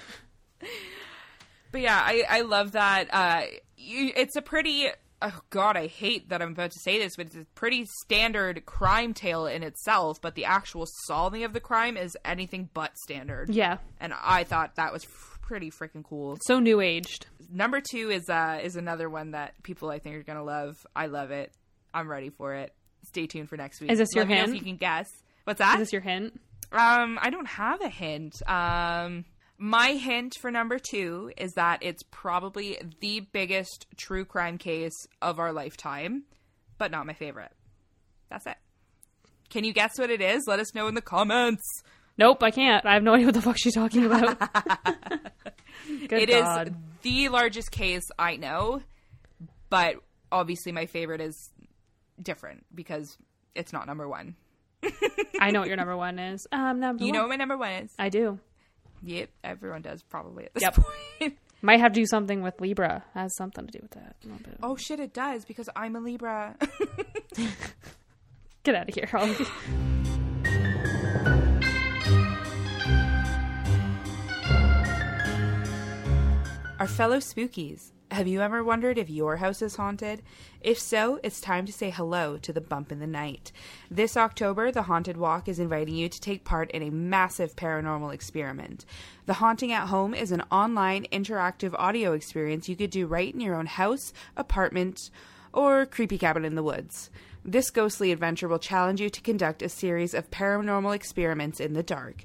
[1.72, 3.08] But yeah, I, I love that.
[3.12, 3.42] Uh,
[3.76, 4.88] you, it's a pretty.
[5.22, 8.66] Oh God, I hate that I'm about to say this, but it's a pretty standard
[8.66, 10.20] crime tale in itself.
[10.20, 13.48] But the actual solving of the crime is anything but standard.
[13.50, 13.78] Yeah.
[14.00, 16.36] and I thought that was f- pretty freaking cool.
[16.46, 17.26] So new aged.
[17.50, 20.76] Number two is uh is another one that people I think are gonna love.
[20.94, 21.50] I love it.
[21.94, 22.74] I'm ready for it.
[23.08, 23.90] Stay tuned for next week.
[23.90, 24.54] Is this your Let hint?
[24.56, 25.08] you can guess.
[25.44, 25.74] What's that?
[25.80, 26.38] Is this your hint?
[26.72, 28.34] Um, I don't have a hint.
[28.46, 29.24] Um,
[29.58, 35.38] my hint for number two is that it's probably the biggest true crime case of
[35.38, 36.24] our lifetime,
[36.78, 37.52] but not my favorite.
[38.30, 38.56] That's it.
[39.50, 40.44] Can you guess what it is?
[40.46, 41.62] Let us know in the comments.
[42.18, 42.84] Nope, I can't.
[42.84, 44.38] I have no idea what the fuck she's talking about.
[46.08, 46.44] Good It is
[47.02, 48.82] the largest case I know,
[49.70, 49.96] but
[50.32, 51.50] obviously my favorite is
[52.20, 53.16] different because
[53.54, 54.34] it's not number one.
[55.40, 56.46] I know what your number one is.
[56.52, 57.14] Um, number You one.
[57.14, 57.90] know what my number one is?
[57.98, 58.38] I do.
[59.06, 60.78] Yep, everyone does probably at this Yep.
[61.20, 61.38] point.
[61.62, 63.04] Might have to do something with Libra.
[63.14, 64.16] Has something to do with that.
[64.24, 64.58] A little bit.
[64.62, 66.56] oh shit, it does because I'm a Libra.
[68.64, 69.08] Get out of here.
[69.12, 69.36] I'll-
[76.78, 80.22] Our fellow spookies, have you ever wondered if your house is haunted?
[80.62, 83.52] If so, it's time to say hello to the bump in the night.
[83.90, 88.14] This October, the Haunted Walk is inviting you to take part in a massive paranormal
[88.14, 88.86] experiment.
[89.26, 93.40] The Haunting at Home is an online interactive audio experience you could do right in
[93.40, 95.10] your own house, apartment,
[95.52, 97.10] or creepy cabin in the woods.
[97.48, 101.82] This ghostly adventure will challenge you to conduct a series of paranormal experiments in the
[101.82, 102.24] dark.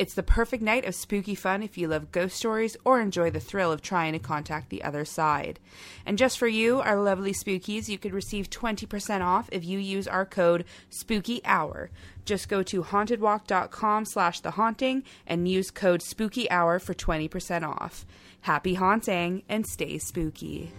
[0.00, 3.38] It's the perfect night of spooky fun if you love ghost stories or enjoy the
[3.38, 5.60] thrill of trying to contact the other side.
[6.06, 10.08] And just for you, our lovely spookies, you could receive 20% off if you use
[10.08, 11.90] our code Spooky Hour.
[12.24, 18.06] Just go to hauntedwalk.com slash the haunting and use code Spooky Hour for 20% off.
[18.40, 20.72] Happy haunting and stay spooky.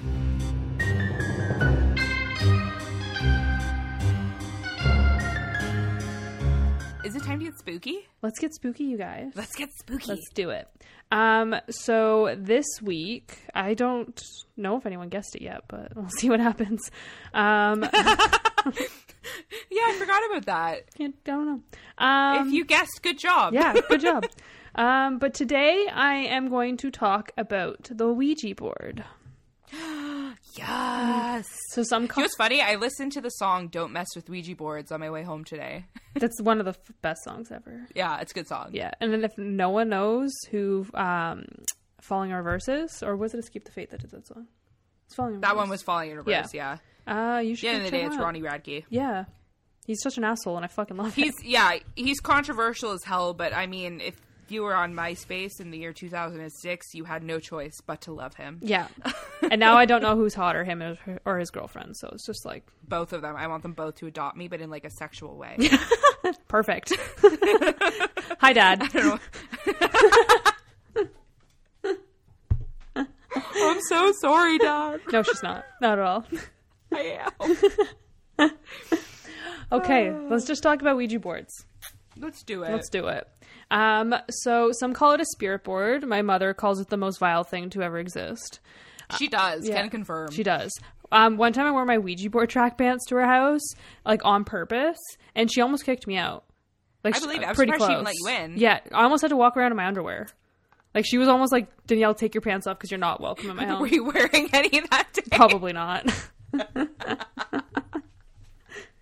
[7.11, 8.07] Is it time to get spooky?
[8.21, 9.33] Let's get spooky, you guys.
[9.35, 10.05] Let's get spooky.
[10.07, 10.65] Let's do it.
[11.11, 14.17] Um, so this week, I don't
[14.55, 16.89] know if anyone guessed it yet, but we'll see what happens.
[17.33, 17.83] Um,
[19.69, 20.83] Yeah, I forgot about that.
[21.01, 21.61] I don't know.
[21.97, 23.53] Um, if you guessed, good job.
[23.53, 24.25] yeah, good job.
[24.75, 29.03] Um, but today I am going to talk about the Ouija board.
[30.57, 31.47] Yes.
[31.69, 32.61] So some You co- know what's funny?
[32.61, 35.85] I listened to the song "Don't Mess with Ouija Boards" on my way home today.
[36.15, 37.87] that's one of the f- best songs ever.
[37.95, 38.69] yeah, it's a good song.
[38.73, 41.45] Yeah, and then if no one knows who um,
[42.01, 44.47] "Falling in Reverse" is, or was it "Escape the Fate" that did that song?
[45.07, 46.53] It's "Falling in That Reverse." one was falling in reverse.
[46.53, 46.77] Yeah.
[47.07, 47.67] Uh, you should.
[47.69, 48.23] the end of the day, him it's out.
[48.23, 48.83] Ronnie Radke.
[48.89, 49.25] Yeah,
[49.85, 51.45] he's such an asshole, and I fucking love He's him.
[51.49, 53.33] yeah, he's controversial as hell.
[53.33, 54.15] But I mean, if
[54.49, 58.35] you were on MySpace in the year 2006, you had no choice but to love
[58.35, 58.59] him.
[58.61, 58.87] Yeah,
[59.51, 61.97] and now I don't know who's hotter, him or, or his girlfriend.
[61.97, 63.35] So it's just like Both of them.
[63.35, 65.57] I want them both to adopt me, but in like a sexual way.
[66.47, 66.93] perfect.
[68.39, 68.81] Hi, Dad.
[72.95, 75.01] I'm so sorry, Dad.
[75.11, 75.65] No, she's not.
[75.81, 76.25] Not at all.
[76.93, 77.19] I
[78.39, 78.51] am.
[79.71, 81.65] Okay, let's just talk about Ouija boards.
[82.17, 82.71] Let's do it.
[82.71, 83.27] Let's do it.
[83.69, 86.05] Um, so some call it a spirit board.
[86.05, 88.59] My mother calls it the most vile thing to ever exist.
[89.17, 89.67] She does.
[89.67, 89.81] Yeah.
[89.81, 90.31] Can confirm.
[90.31, 90.71] She does.
[91.11, 93.61] Um, one time I wore my Ouija board track pants to her house,
[94.05, 94.97] like on purpose,
[95.35, 96.45] and she almost kicked me out.
[97.03, 97.47] Like I she- believe it.
[97.47, 98.57] I'm pretty surprised she even let you in.
[98.57, 100.27] Yeah, I almost had to walk around in my underwear.
[100.95, 103.55] Like she was almost like Danyelle, take your pants off because you're not welcome in
[103.55, 103.81] my house.
[103.81, 105.21] Were you wearing any of that day?
[105.31, 106.05] Probably not.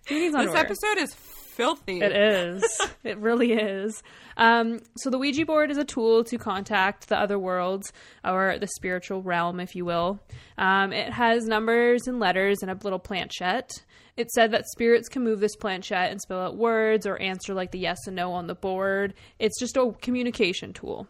[0.08, 1.14] This episode is
[1.60, 2.00] filthy.
[2.00, 2.64] It is.
[3.04, 4.02] it really is.
[4.36, 7.92] Um, so the Ouija board is a tool to contact the other worlds
[8.24, 10.20] or the spiritual realm, if you will.
[10.56, 13.70] Um, it has numbers and letters and a little planchette.
[14.16, 17.70] It said that spirits can move this planchette and spell out words or answer like
[17.70, 19.14] the yes and no on the board.
[19.38, 21.08] It's just a communication tool.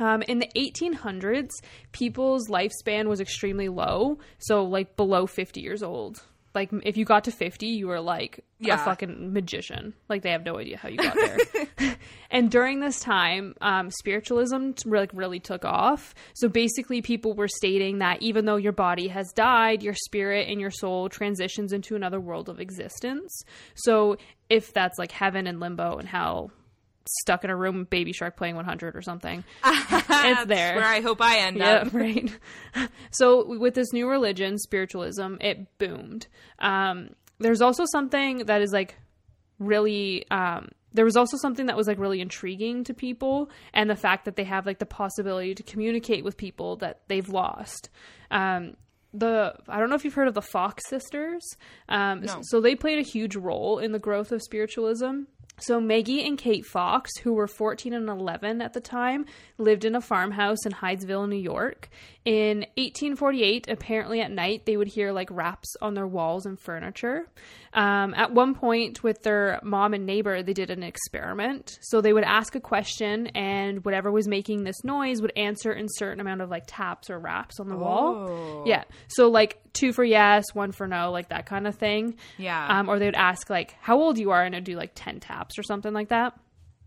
[0.00, 1.50] Um, in the 1800s,
[1.92, 6.22] people's lifespan was extremely low, so like below 50 years old.
[6.54, 8.74] Like if you got to 50, you were like Yeah.
[8.80, 9.94] a fucking magician.
[10.08, 11.66] Like they have no idea how you got there.
[12.30, 16.14] and during this time, um, spiritualism like really took off.
[16.34, 20.60] So basically, people were stating that even though your body has died, your spirit and
[20.60, 23.42] your soul transitions into another world of existence.
[23.74, 24.16] So
[24.48, 26.50] if that's like heaven and limbo and hell,
[27.22, 30.76] stuck in a room with Baby Shark playing 100 or something, it's That's there.
[30.76, 31.92] where I hope I end Yeah, up.
[31.92, 32.30] right.
[33.12, 36.26] So with this new religion, spiritualism, it boomed.
[36.58, 38.96] Um, there's also something that is like
[39.58, 43.96] really um, there was also something that was like really intriguing to people and the
[43.96, 47.90] fact that they have like the possibility to communicate with people that they've lost
[48.30, 48.74] um,
[49.12, 51.42] the I don't know if you've heard of the Fox sisters.
[51.88, 52.40] Um, No.
[52.42, 55.22] So they played a huge role in the growth of spiritualism.
[55.60, 59.26] So Maggie and Kate Fox, who were 14 and 11 at the time,
[59.58, 61.88] lived in a farmhouse in Hydesville, New York.
[62.24, 67.26] In 1848, apparently at night, they would hear like raps on their walls and furniture.
[67.72, 71.78] Um, at one point, with their mom and neighbor, they did an experiment.
[71.80, 75.86] So they would ask a question, and whatever was making this noise would answer in
[75.88, 78.28] certain amount of like taps or raps on the wall.
[78.28, 78.64] Oh.
[78.66, 78.84] Yeah.
[79.08, 82.16] So like two for yes, one for no, like that kind of thing.
[82.36, 82.78] Yeah.
[82.78, 85.20] Um, or they would ask like how old you are, and it'd do like ten
[85.20, 86.34] taps or something like that.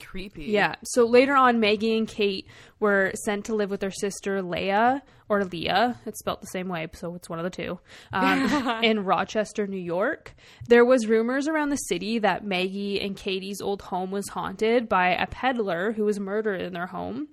[0.02, 0.46] Creepy.
[0.46, 0.76] Yeah.
[0.84, 2.48] So later on, Maggie and Kate
[2.80, 6.00] were sent to live with their sister Leah or Leah.
[6.06, 7.80] It's spelled the same way, so it's one of the two.
[8.12, 10.34] Um, in Rochester, New York,
[10.68, 15.10] there was rumors around the city that Maggie and Katie's old home was haunted by
[15.10, 17.28] a peddler who was murdered in their home.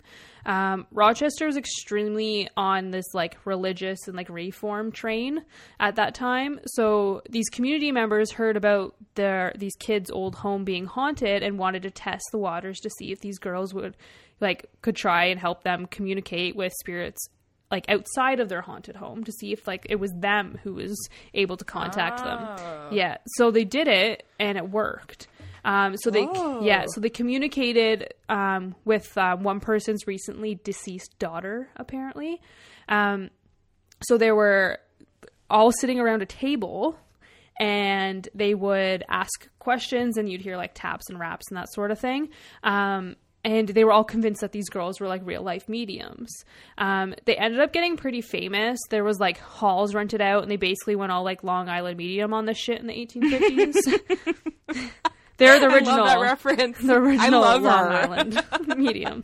[0.49, 5.45] Um, Rochester was extremely on this like religious and like reform train
[5.79, 6.59] at that time.
[6.65, 11.83] So these community members heard about their these kids' old home being haunted and wanted
[11.83, 13.95] to test the waters to see if these girls would
[14.41, 17.29] like could try and help them communicate with spirits
[17.71, 21.09] like outside of their haunted home to see if like it was them who was
[21.35, 22.91] able to contact them.
[22.91, 25.29] Yeah, so they did it and it worked.
[25.65, 26.63] Um, so they Oh.
[26.63, 32.41] yeah, so they communicated um, with uh, one person's recently deceased daughter apparently.
[32.89, 33.31] Um,
[34.07, 34.79] so they were
[35.51, 36.99] all sitting around a table
[37.59, 41.91] and they would ask questions and you'd hear like taps and raps and that sort
[41.91, 42.29] of thing
[42.63, 46.29] um, and they were all convinced that these girls were like real life mediums
[46.77, 50.57] um, they ended up getting pretty famous there was like halls rented out and they
[50.57, 53.75] basically went all like long island medium on this shit in the 1850s
[55.39, 56.79] they're the I original love that reference.
[56.79, 57.97] the original I Long her.
[57.97, 58.43] Island
[58.77, 59.23] medium.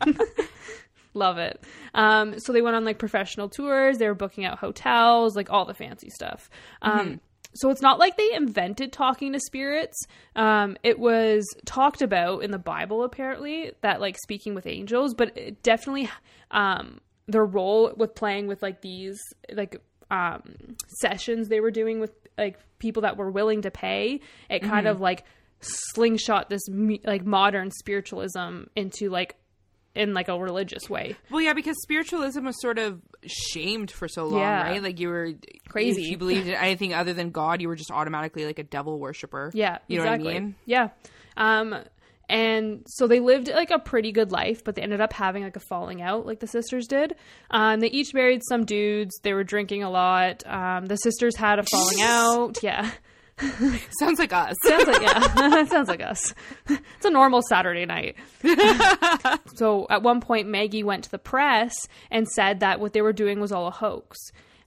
[1.13, 1.61] love it.
[1.93, 3.97] Um, so they went on like professional tours.
[3.97, 6.49] They were booking out hotels, like all the fancy stuff.
[6.81, 7.15] Um, Mm-hmm.
[7.57, 9.97] So it's not like they invented talking to spirits.
[10.35, 15.37] Um, it was talked about in the Bible, apparently, that like speaking with angels, but
[15.37, 16.09] it definitely
[16.51, 16.99] um,
[17.29, 19.17] their role with playing with like these
[19.53, 19.77] like
[20.11, 20.53] um,
[20.99, 24.19] sessions they were doing with like people that were willing to pay.
[24.49, 24.69] It Mm-hmm.
[24.69, 25.23] kind of like
[25.61, 26.61] slingshot this
[27.03, 29.35] like modern spiritualism into like
[29.95, 31.15] in like a religious way.
[31.31, 34.63] Well, yeah, because spiritualism was sort of shamed for so long, Yeah.
[34.63, 34.83] right?
[34.83, 35.31] Like you were
[35.69, 36.03] Crazy.
[36.03, 38.99] If you believed in anything other than God, you were just automatically like a devil
[38.99, 39.51] worshiper.
[39.53, 40.25] Yeah, you know exactly.
[40.27, 40.55] what I mean.
[40.65, 40.89] Yeah.
[41.37, 41.75] Um
[42.27, 45.55] and so they lived like a pretty good life, but they ended up having like
[45.55, 47.15] a falling out, like the sisters did.
[47.51, 49.19] Um, they each married some dudes.
[49.21, 50.43] They were drinking a lot.
[50.47, 52.63] Um, the sisters had a falling out.
[52.63, 52.89] Yeah,
[53.99, 54.55] Sounds like us.
[54.63, 56.33] sounds like yeah, sounds like us.
[56.69, 58.15] It's a normal Saturday night.
[59.55, 61.73] so at one point, Maggie went to the press
[62.09, 64.17] and said that what they were doing was all a hoax.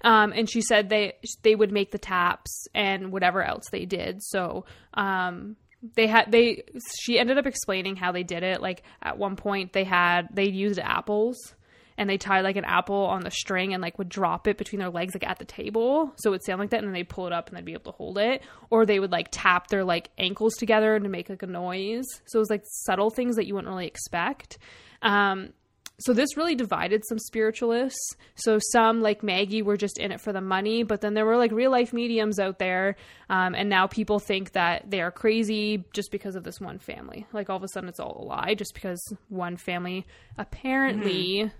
[0.02, 4.22] Um, and she said they they would make the taps and whatever else they did.
[4.22, 5.56] So um,
[5.94, 6.64] they had they
[7.00, 8.60] she ended up explaining how they did it.
[8.60, 11.54] Like at one point they had they used apples
[11.98, 14.78] and they tied like an apple on the string and like would drop it between
[14.78, 16.12] their legs like at the table.
[16.16, 17.72] So it would sound like that and then they'd pull it up and they'd be
[17.72, 18.40] able to hold it.
[18.70, 22.06] Or they would like tap their like ankles together to make like a noise.
[22.26, 24.58] So it was like subtle things that you wouldn't really expect.
[25.02, 25.52] Um
[26.00, 28.14] so this really divided some spiritualists.
[28.36, 31.36] So some like maggie were just in it for the money but then there were
[31.36, 32.94] like real life mediums out there.
[33.28, 37.26] Um, and now people think that they are crazy just because of this one family.
[37.32, 40.06] Like all of a sudden it's all a lie just because one family
[40.36, 41.50] apparently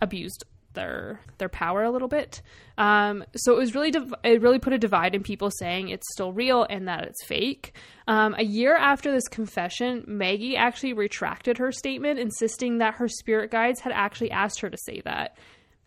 [0.00, 2.42] abused their their power a little bit.
[2.78, 6.06] Um, so it was really div- it really put a divide in people saying it's
[6.12, 7.74] still real and that it's fake.
[8.06, 13.50] Um, a year after this confession, Maggie actually retracted her statement, insisting that her spirit
[13.50, 15.36] guides had actually asked her to say that,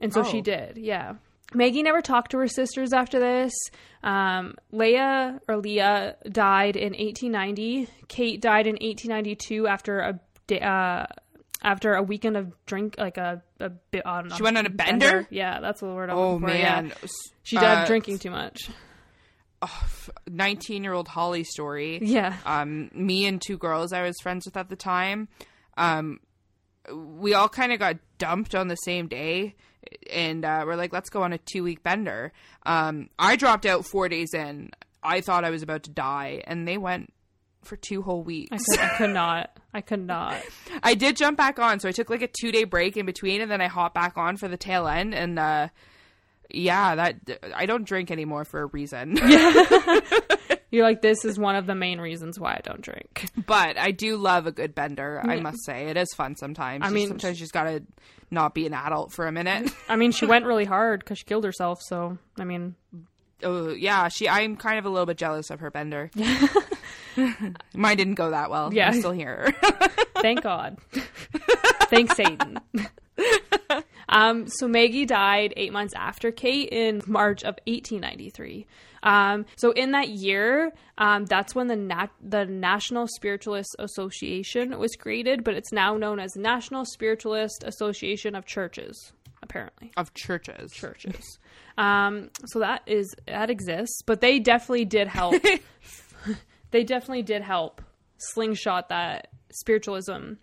[0.01, 0.41] and so she Oh.
[0.41, 0.77] did.
[0.77, 1.13] Yeah.
[1.55, 3.53] Maggie never talked to her sisters after this.
[4.03, 7.87] Um, Leah or Leah died in 1890.
[8.07, 10.19] Kate died in 1892 after a
[10.61, 11.05] uh,
[11.63, 14.03] after a weekend of drink, like a, a bit.
[14.05, 14.35] I don't know.
[14.35, 15.27] She went on a bender?
[15.29, 16.09] Yeah, that's the word.
[16.09, 16.81] I'm Oh for, yeah.
[16.81, 16.93] man,
[17.43, 18.69] she died Uh, drinking too much.
[20.29, 21.99] Nineteen-year-old Holly story.
[22.01, 25.29] Yeah, um, me and two girls I was friends with at the time,
[25.77, 26.19] um,
[26.93, 29.55] we all kind of got dumped on the same day,
[30.11, 32.33] and uh, we're like, let's go on a two week bender.
[32.65, 34.71] Um, I dropped out four days in.
[35.01, 37.13] I thought I was about to die, and they went
[37.65, 38.51] for two whole weeks.
[38.51, 39.59] I could, I could not.
[39.73, 40.41] I could not.
[40.83, 43.41] I did jump back on, so I took like a two day break in between,
[43.41, 45.13] and then I hopped back on for the tail end.
[45.13, 45.69] And uh,
[46.49, 49.17] yeah, that I don't drink anymore for a reason.
[50.71, 53.27] You're like, this is one of the main reasons why I don't drink.
[53.45, 55.21] But I do love a good bender.
[55.23, 56.83] I must say, it is fun sometimes.
[56.83, 57.83] I mean, sometimes you just gotta
[58.31, 59.71] not be an adult for a minute.
[59.87, 61.79] I mean, she went really hard because she killed herself.
[61.83, 62.75] So, I mean,
[63.43, 64.27] oh yeah, she.
[64.27, 66.09] I'm kind of a little bit jealous of her bender.
[67.73, 68.73] Mine didn't go that well.
[68.73, 68.89] Yeah.
[68.89, 69.53] I'm still here.
[70.21, 70.77] thank God.
[71.89, 72.59] thank Satan.
[74.09, 78.65] um, so Maggie died eight months after Kate in March of 1893.
[79.03, 84.95] Um, so in that year, um, that's when the nat- the National Spiritualist Association was
[84.95, 89.11] created, but it's now known as National Spiritualist Association of Churches.
[89.41, 90.71] Apparently, of churches.
[90.71, 91.37] churches.
[91.77, 95.35] Um, so that is that exists, but they definitely did help.
[96.73, 97.81] They definitely did help
[98.17, 100.33] slingshot that spiritualism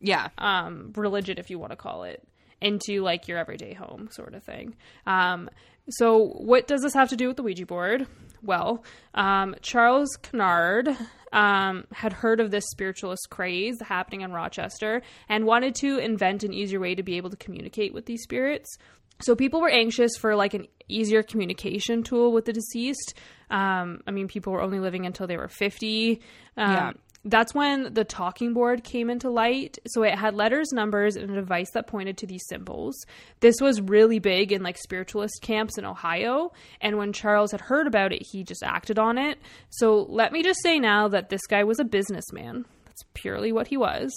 [0.00, 0.28] Yeah.
[0.38, 2.22] um, religion, if you want to call it,
[2.60, 4.76] into like your everyday home sort of thing.
[5.06, 5.50] Um,
[5.90, 8.06] so, what does this have to do with the Ouija board?
[8.42, 8.84] Well,
[9.14, 10.88] um, Charles Kennard
[11.32, 16.52] um, had heard of this spiritualist craze happening in Rochester and wanted to invent an
[16.54, 18.76] easier way to be able to communicate with these spirits.
[19.20, 23.14] So people were anxious for like an easier communication tool with the deceased.
[23.50, 26.20] Um, I mean, people were only living until they were 50.
[26.56, 26.92] Um, Yeah.
[27.26, 29.78] That's when the talking board came into light.
[29.86, 32.94] So it had letters, numbers, and a device that pointed to these symbols.
[33.40, 36.52] This was really big in like spiritualist camps in Ohio.
[36.82, 39.38] And when Charles had heard about it, he just acted on it.
[39.70, 42.66] So let me just say now that this guy was a businessman.
[42.84, 44.12] That's purely what he was.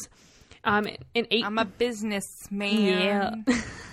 [0.64, 2.76] Um, in eight, I'm a businessman.
[2.76, 3.36] Yeah.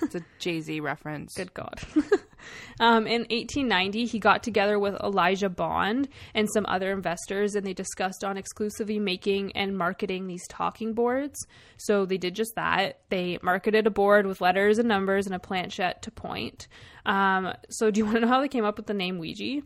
[0.02, 1.34] it's a Jay Z reference.
[1.34, 1.80] Good God.
[2.80, 7.72] um, in 1890, he got together with Elijah Bond and some other investors, and they
[7.72, 11.46] discussed on exclusively making and marketing these talking boards.
[11.76, 13.00] So they did just that.
[13.10, 16.68] They marketed a board with letters and numbers and a planchette to point.
[17.06, 19.60] Um, so do you want to know how they came up with the name Ouija?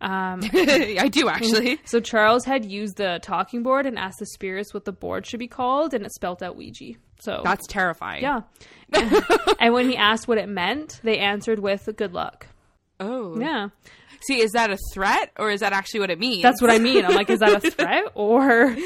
[0.00, 1.80] Um, I do actually.
[1.84, 5.40] so Charles had used the talking board and asked the spirits what the board should
[5.40, 6.94] be called, and it spelled out Ouija.
[7.20, 8.22] So That's terrifying.
[8.22, 8.42] yeah.
[9.58, 12.48] and when he asked what it meant, they answered with "good luck."
[13.00, 13.38] Oh.
[13.38, 13.68] Yeah,
[14.26, 16.42] See, is that a threat or is that actually what it means?
[16.42, 17.04] that's what I mean.
[17.04, 18.76] I'm like, is that a threat or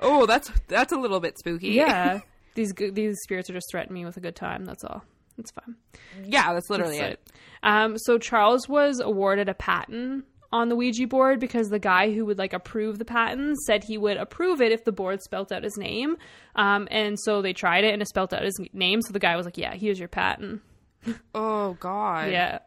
[0.00, 1.68] Oh, that's that's a little bit spooky.
[1.70, 2.20] yeah?
[2.54, 4.64] These these spirits are just threatening me with a good time.
[4.64, 5.04] That's all.
[5.38, 5.76] It's fine.
[6.24, 7.32] Yeah, that's literally That's it.
[7.62, 12.24] Um, so Charles was awarded a patent on the Ouija board because the guy who
[12.24, 15.62] would like approve the patent said he would approve it if the board spelt out
[15.62, 16.16] his name.
[16.56, 19.02] Um, and so they tried it and it spelt out his name.
[19.02, 20.62] So the guy was like, "Yeah, here's your patent."
[21.34, 22.32] Oh god.
[22.32, 22.58] Yeah.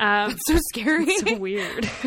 [0.00, 1.16] Um, So scary.
[1.18, 1.88] so weird.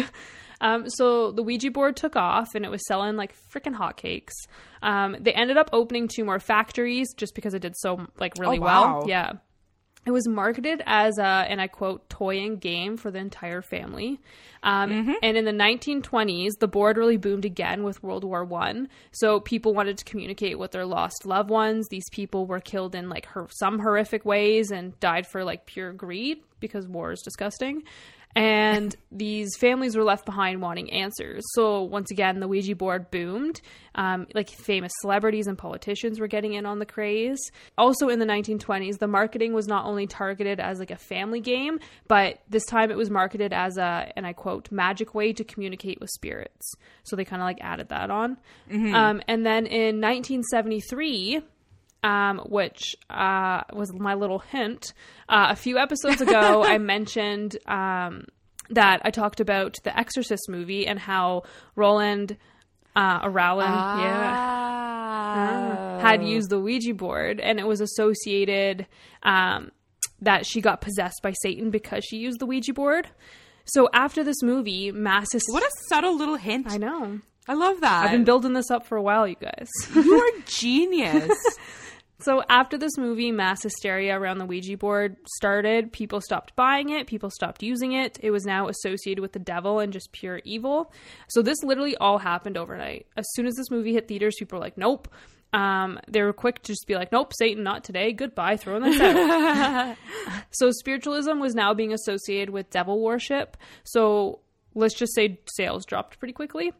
[0.61, 4.31] Um, so the Ouija board took off and it was selling like freaking hotcakes.
[4.81, 8.59] Um, they ended up opening two more factories just because it did so like really
[8.59, 8.97] Oh, wow.
[8.99, 9.09] well.
[9.09, 9.33] Yeah.
[10.05, 14.21] It was marketed as a, and I quote, toy and game for the entire family.
[14.61, 15.11] Um, Mm-hmm.
[15.21, 18.87] And in the 1920s, the board really boomed again with World War One.
[19.11, 21.87] So people wanted to communicate with their lost loved ones.
[21.89, 25.91] These people were killed in like her- some horrific ways and died for like pure
[25.91, 27.83] greed because war is disgusting.
[28.35, 31.43] And these families were left behind wanting answers.
[31.53, 33.61] So once again, the Ouija board boomed.
[33.95, 37.39] Um, like famous celebrities and politicians were getting in on the craze.
[37.77, 41.79] Also in the 1920s, the marketing was not only targeted as like a family game,
[42.07, 45.99] but this time it was marketed as a, and I quote, magic way to communicate
[46.01, 46.73] with spirits.
[47.03, 48.37] So they kind of like added that on.
[48.95, 51.43] Um, and then in 1973,
[52.03, 54.93] um, which uh, was my little hint.
[55.29, 58.25] Uh, a few episodes ago, I mentioned um,
[58.69, 61.43] that I talked about the Exorcist movie and how
[61.75, 62.37] Roland
[62.95, 63.65] uh, Aralin,
[63.99, 65.99] yeah, Ah.
[66.01, 68.85] had used the Ouija board, and it was associated
[69.23, 69.71] um,
[70.21, 73.07] that she got possessed by Satan because she used the Ouija board.
[73.65, 76.67] So after this movie, mass What a subtle little hint.
[76.69, 77.19] I know.
[77.47, 78.05] I love that.
[78.05, 79.69] I've been building this up for a while, you guys.
[79.95, 81.31] you are genius.
[82.23, 85.91] So after this movie, mass hysteria around the Ouija board started.
[85.91, 87.05] People stopped buying it.
[87.05, 88.17] People stopped using it.
[88.21, 90.93] It was now associated with the devil and just pure evil.
[91.27, 93.07] So this literally all happened overnight.
[93.17, 95.09] As soon as this movie hit theaters, people were like, "Nope."
[95.51, 98.13] Um, they were quick to just be like, "Nope, Satan, not today.
[98.13, 99.97] Goodbye, throwing this out."
[100.51, 103.57] so spiritualism was now being associated with devil worship.
[103.83, 104.39] So
[104.75, 106.71] let's just say sales dropped pretty quickly.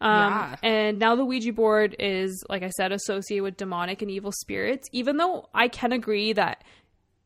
[0.00, 0.56] Um, Yeah.
[0.62, 4.88] And now the Ouija board is, like I said, associated with demonic and evil spirits,
[4.92, 6.64] even though I can agree that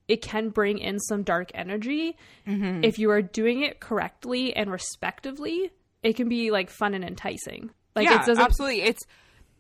[0.09, 2.16] it can bring in some dark energy.
[2.47, 2.85] Mm-hmm.
[2.85, 5.70] If you are doing it correctly and respectively,
[6.03, 7.70] it can be like fun and enticing.
[7.95, 8.39] Like yeah, it doesn't.
[8.45, 8.83] absolutely.
[8.83, 9.03] It's.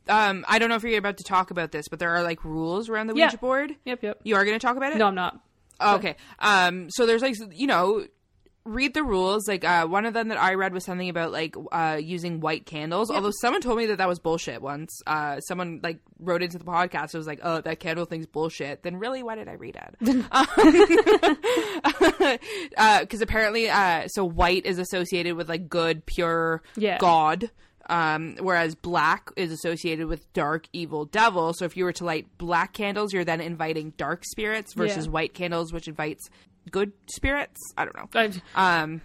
[0.08, 2.44] Um, I don't know if you're about to talk about this, but there are like
[2.44, 3.24] rules around the Yeah.
[3.26, 3.74] Ouija board.
[3.84, 4.20] Yep, yep.
[4.22, 4.98] You are going to talk about it.
[4.98, 5.40] No, I'm not.
[5.80, 6.14] Oh, okay.
[6.38, 8.06] Um, so there's like you know,
[8.66, 9.48] read the rules.
[9.48, 12.66] Like uh, one of them that I read was something about like uh, using white
[12.66, 13.10] candles.
[13.10, 15.00] Although someone told me that that was bullshit once.
[15.06, 17.14] Uh, someone like wrote into the podcast.
[17.14, 20.00] It was like, "Oh, that candle thing's bullshit." Then really, why did I read it?
[23.00, 26.98] Because apparently, uh, so white is associated with like good, pure Yeah.
[26.98, 27.50] God.
[27.88, 31.52] Um, whereas black is associated with dark, evil, devil.
[31.54, 35.12] So if you were to light black candles, you're then inviting dark spirits versus Yeah.
[35.12, 36.28] white candles, which invites
[36.70, 37.60] good spirits.
[37.76, 38.30] I don't know.
[38.54, 39.00] Um,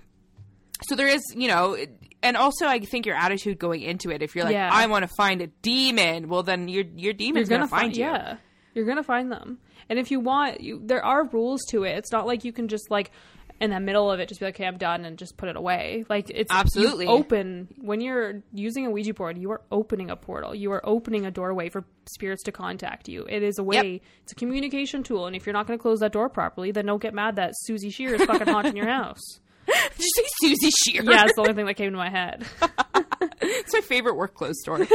[0.84, 1.78] so there is, you know,
[2.24, 4.22] and also I think your attitude going into it.
[4.22, 4.70] If you're like, Yeah.
[4.72, 8.04] I want to find a demon, well then your your demon's you're gonna, find you.
[8.04, 8.38] Yeah,
[8.74, 9.60] you're gonna find them.
[9.90, 11.98] And if you want, you, there are rules to it.
[11.98, 13.12] It's not like you can just like
[13.62, 15.56] in the middle of it just be like, okay, I'm done, and just put it
[15.56, 16.04] away.
[16.10, 17.06] Like it's Absolutely.
[17.06, 19.38] open when you're using a Ouija board.
[19.38, 20.56] You are opening a portal.
[20.56, 23.26] You are opening a doorway for spirits to contact you.
[23.30, 24.02] It is a way.
[24.24, 25.28] It's a communication tool.
[25.28, 27.54] And if you're not going to close that door properly, then don't get mad that
[27.56, 29.40] Suzy Shier is fucking haunting your house.
[29.68, 31.04] Did you say Suzy Shier?
[31.04, 32.46] Yeah, it's the only thing that came to my head.
[33.42, 34.80] it's my favorite work clothes store.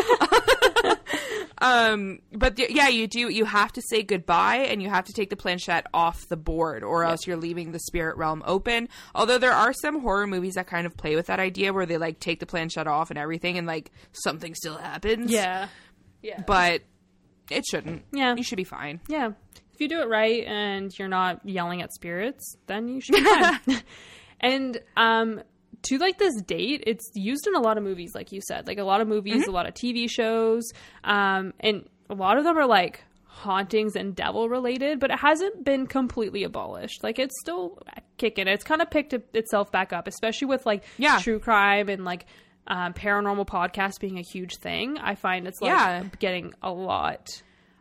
[1.59, 3.29] um, but y- yeah, you do.
[3.29, 6.83] You have to say goodbye, and you have to take the planchette off the board,
[6.83, 8.89] or else you're leaving the spirit realm open.
[9.15, 11.99] Although there are some horror movies that kind of play with that idea, where they
[11.99, 15.31] like take the planchette off and everything, and like something still happens.
[15.31, 15.69] Yeah,
[16.23, 16.43] yeah.
[16.47, 16.83] but
[17.51, 18.03] it shouldn't.
[18.13, 18.35] Yeah.
[18.37, 19.01] you should be fine.
[19.09, 19.31] Yeah.
[19.75, 23.25] If you do it right and you're not yelling at spirits, then you should be
[23.25, 23.83] fine.
[24.41, 25.43] and um
[25.89, 28.67] to like this date, it's used in a lot of movies, like you said.
[28.67, 30.65] Like a lot of movies, a lot of TV shows.
[31.05, 35.63] Um and a lot of them are like hauntings and devil related, but it hasn't
[35.65, 37.03] been completely abolished.
[37.03, 37.79] Like it's still
[38.17, 38.49] kicking.
[38.49, 41.19] It's kind of picked itself back up, especially with like Yeah.
[41.21, 42.25] true crime and like
[42.67, 44.99] um, paranormal podcasts being a huge thing.
[44.99, 46.05] I find it's like Yeah.
[46.19, 47.29] getting a lot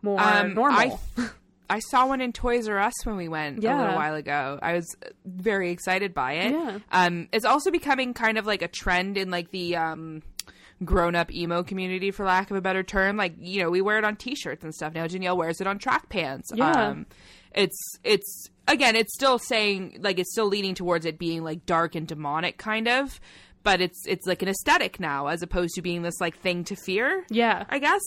[0.02, 1.00] more Um, normal.
[1.18, 1.30] I,
[1.70, 4.60] I saw one in Toys R Us when we went a little while ago.
[4.62, 4.96] I was
[5.26, 6.52] very excited by it.
[6.52, 6.80] Yeah.
[6.92, 10.22] Um, it's also becoming kind of like a trend in like the um,
[10.84, 13.18] grown up emo community, for lack of a better term.
[13.18, 15.06] Like you know, we wear it on T-shirts and stuff now.
[15.06, 16.50] Danyelle wears it on track pants.
[16.54, 16.72] Yeah.
[16.72, 17.06] Um,
[17.54, 21.96] it's it's again, it's still saying like it's still leaning towards it being like dark
[21.96, 23.20] and demonic kind of.
[23.64, 26.76] But it's it's like an aesthetic now, as opposed to being this like thing to
[26.76, 27.26] fear.
[27.30, 27.66] yeah.
[27.70, 28.02] I guess.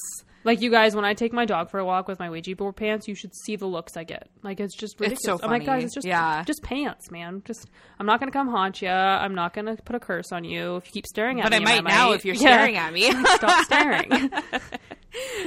[0.49, 2.75] Like you guys, when I take my dog for a walk with my Ouija board
[2.75, 4.31] pants, you should see the looks I get.
[4.43, 5.19] Like it's just ridiculous.
[5.19, 5.53] It's so oh funny.
[5.53, 6.43] I'm like, guys, it's just Yeah.
[6.47, 7.43] just pants, man.
[7.45, 7.69] Just
[8.01, 8.89] I'm not gonna come haunt you.
[8.89, 11.59] I'm not gonna put a curse on you if you keep staring at But me.
[11.59, 12.41] But I might and now if you're Yeah.
[12.41, 13.13] staring at me.
[13.35, 14.31] Stop staring.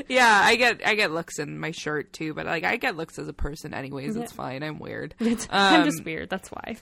[0.09, 3.17] Yeah, I get I get looks in my shirt too, but like I get looks
[3.19, 4.15] as a person anyways.
[4.15, 4.63] It's fine.
[4.63, 5.13] I'm weird.
[5.19, 6.29] I'm just um, weird.
[6.29, 6.77] That's why.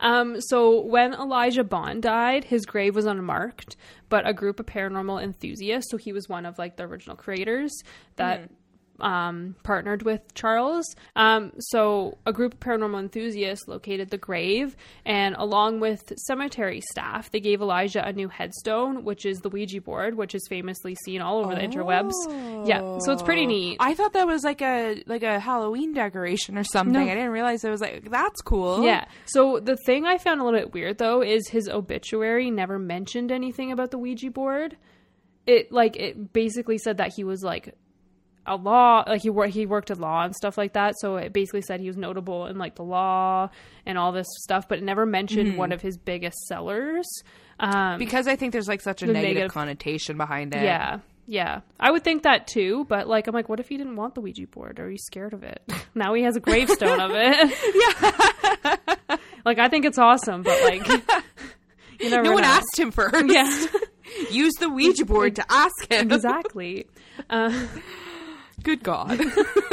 [0.00, 3.76] Um, so when Elijah Bond died, his grave was unmarked,
[4.08, 7.72] but a group of paranormal enthusiasts, so he was one of like the original creators
[8.16, 8.50] that
[9.00, 10.84] um, partnered with Charles.
[11.16, 17.30] Um, so a group of paranormal enthusiasts located the grave, and along with cemetery staff,
[17.30, 21.20] they gave Elijah a new headstone, which is the Ouija board, which is famously seen
[21.20, 22.12] all over the interwebs.
[22.66, 23.78] Yeah, so it's pretty neat.
[23.80, 26.92] I thought that was like a like a Halloween decoration or something.
[26.92, 27.00] No.
[27.00, 28.84] I didn't realize it was like that's cool.
[28.84, 29.06] Yeah.
[29.26, 33.32] So the thing I found a little bit weird though is his obituary never mentioned
[33.32, 34.76] anything about the Ouija board.
[35.46, 37.74] It like it basically said that he was like
[38.46, 40.94] a law like he wor- he worked at law and stuff like that.
[40.98, 43.48] So it basically said he was notable in like the law
[43.86, 47.06] and all this stuff, but it never mentioned one of his biggest sellers.
[47.60, 50.62] Um, because I think there's like such a negative, negative- connotation behind it.
[50.62, 50.98] yeah.
[51.26, 51.60] Yeah.
[51.80, 54.20] I would think that too, but like I'm like, what if he didn't want the
[54.20, 55.62] Ouija board or he's scared of it?
[55.94, 58.76] now he has a gravestone of it.
[59.08, 59.16] yeah.
[59.46, 60.86] like I think it's awesome, but like
[61.98, 62.48] you never No one know.
[62.48, 63.24] asked him first.
[63.32, 63.66] Yeah.
[64.30, 66.12] Use the Ouija board to ask him.
[66.12, 66.88] exactly.
[67.30, 67.66] Uh,
[68.64, 69.20] Good God.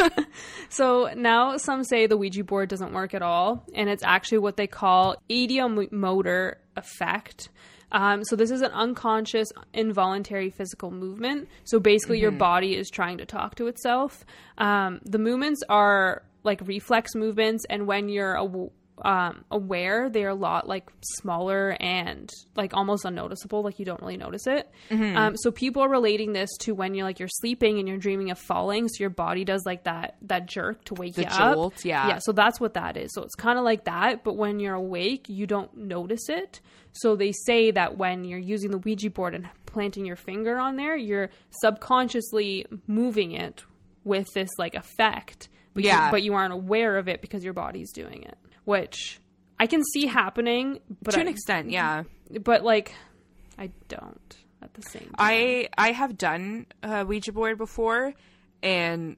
[0.70, 4.58] so now some say the Ouija board doesn't work at all, and it's actually what
[4.58, 7.50] they call ideomotor effect.
[7.94, 11.48] Um, so this is an unconscious, involuntary physical movement.
[11.64, 14.26] So basically, your body is trying to talk to itself.
[14.58, 18.70] Um, the movements are like reflex movements, and when you're aw-
[19.04, 23.64] um, aware, they're a lot like smaller and like almost unnoticeable.
[23.64, 24.70] Like you don't really notice it.
[24.92, 28.32] Um, so people are relating this to when you're like you're sleeping and you're dreaming
[28.32, 28.88] of falling.
[28.88, 31.56] So your body does like that that jerk to wake The you up.
[31.56, 32.08] jolt, yeah.
[32.08, 32.20] Yeah.
[32.20, 33.12] So that's what that is.
[33.14, 36.60] So it's kind of like that, but when you're awake, you don't notice it.
[36.94, 40.76] So they say that when you're using the Ouija board and planting your finger on
[40.76, 41.30] there, you're
[41.82, 43.64] subconsciously moving it
[44.04, 45.50] with this like effect.
[45.74, 46.06] But Yeah.
[46.08, 48.38] You, but you aren't aware of it because your body's doing it,
[48.72, 49.20] which
[49.60, 52.04] I can see happening, but to an I, extent, yeah.
[52.44, 52.94] but like
[53.58, 55.12] I don't at the same time.
[55.20, 58.14] I I have done a Ouija board before,
[58.64, 59.16] and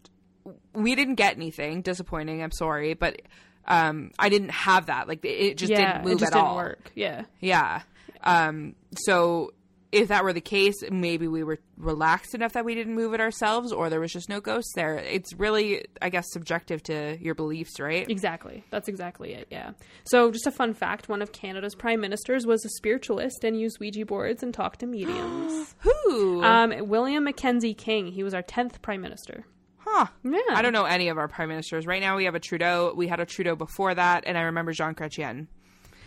[0.74, 1.82] we didn't get anything.
[1.82, 2.43] Disappointing.
[2.43, 3.22] I'm sorry, but
[3.66, 5.08] um, I didn't have that.
[5.08, 6.56] Like it- it just yeah, didn't move it just at didn't all.
[6.58, 6.91] work.
[6.95, 7.24] Yeah.
[7.39, 7.82] Yeah.
[8.24, 9.54] Um, so
[9.93, 13.21] if that were the case, maybe we were relaxed enough that we didn't move it
[13.21, 14.95] ourselves, or there was just no ghosts there.
[14.97, 18.09] It's really, I guess, subjective to your beliefs, right?
[18.09, 18.63] Exactly.
[18.71, 19.47] That's exactly it.
[19.51, 19.71] Yeah.
[20.05, 23.79] So, just a fun fact one of Canada's prime ministers was a spiritualist and used
[23.79, 25.75] Ouija boards and talked to mediums.
[25.79, 26.43] Who?
[26.43, 28.07] um, William Mackenzie King.
[28.07, 29.45] He was our 10th prime minister.
[29.77, 30.07] huh.
[30.23, 30.39] Yeah.
[30.49, 31.85] I don't know any of our prime ministers.
[31.85, 32.93] Right now, we have a Trudeau.
[32.95, 35.47] We had a Trudeau before that, and I remember Jean Chrétien.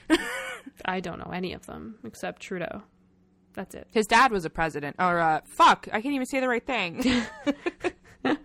[0.85, 2.83] I don't know any of them except Trudeau.
[3.57, 3.89] That's it.
[3.91, 4.97] His dad was a president.
[5.01, 7.03] Or, uh, fuck, I can't even say the right thing.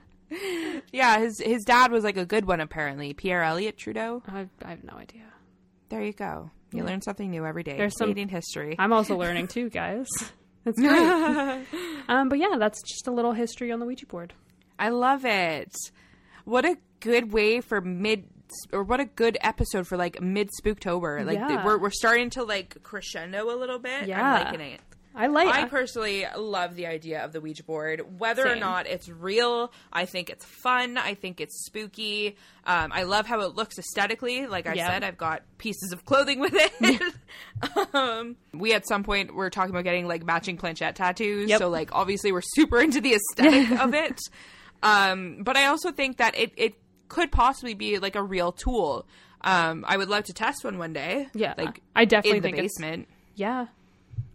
[0.92, 3.14] yeah, his his dad was like a good one, apparently.
[3.14, 4.24] Pierre Elliott Trudeau.
[4.28, 5.24] I, I have no idea.
[5.90, 6.50] There you go.
[6.72, 7.78] You learn something new every day.
[7.78, 8.76] There's some- Canadian history.
[8.80, 10.08] I'm also learning too, guys.
[10.64, 10.96] That's great.
[12.08, 14.34] um, but yeah, that's just a little history on the Ouija board.
[14.80, 15.74] I love it.
[16.46, 18.26] What a good way for mid
[18.72, 21.26] or what a good episode for like mid Spooktober.
[21.26, 21.66] Like Yeah.
[21.66, 24.08] we're we're starting to like crescendo a little bit.
[24.08, 24.24] Yeah.
[24.24, 24.82] I'm liking it.
[25.14, 25.50] I like.
[25.50, 28.20] I personally love the idea of the Ouija board.
[28.20, 30.98] Whether or not it's real, I think it's fun.
[30.98, 32.38] I think it's spooky.
[32.66, 34.48] Um, I love how it looks aesthetically.
[34.48, 34.88] Like I Yeah.
[34.88, 37.14] said, I've got pieces of clothing with it.
[37.94, 41.50] um, we at some point were talking about getting like matching planchette tattoos.
[41.50, 41.60] Yep.
[41.60, 44.20] So like obviously we're super into the aesthetic of it.
[44.84, 46.76] Um, but I also think that it it
[47.10, 49.06] could possibly be like a real tool.
[49.42, 51.28] Um, I would love to test one one day.
[51.34, 53.08] Yeah, like I definitely in the think it's- basement.
[53.36, 53.68] yeah,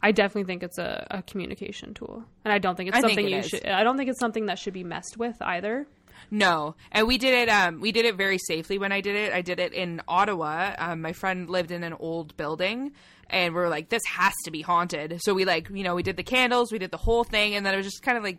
[0.07, 3.15] I definitely think it's a, a communication tool, and I don't think it's I think
[3.15, 3.49] something it you is.
[3.49, 3.67] should.
[3.67, 5.85] I don't think it's something that should be messed with either.
[6.31, 7.49] No, and we did it.
[7.49, 9.33] Um, we did it very safely when I did it.
[9.33, 10.77] I did it in Ottawa.
[10.79, 12.93] Um, my friend lived in an old building,
[13.29, 16.05] and we were like, "This has to be haunted." So we like, you know, we
[16.05, 18.23] did the candles, we did the whole thing, and then it was just kind of
[18.23, 18.39] like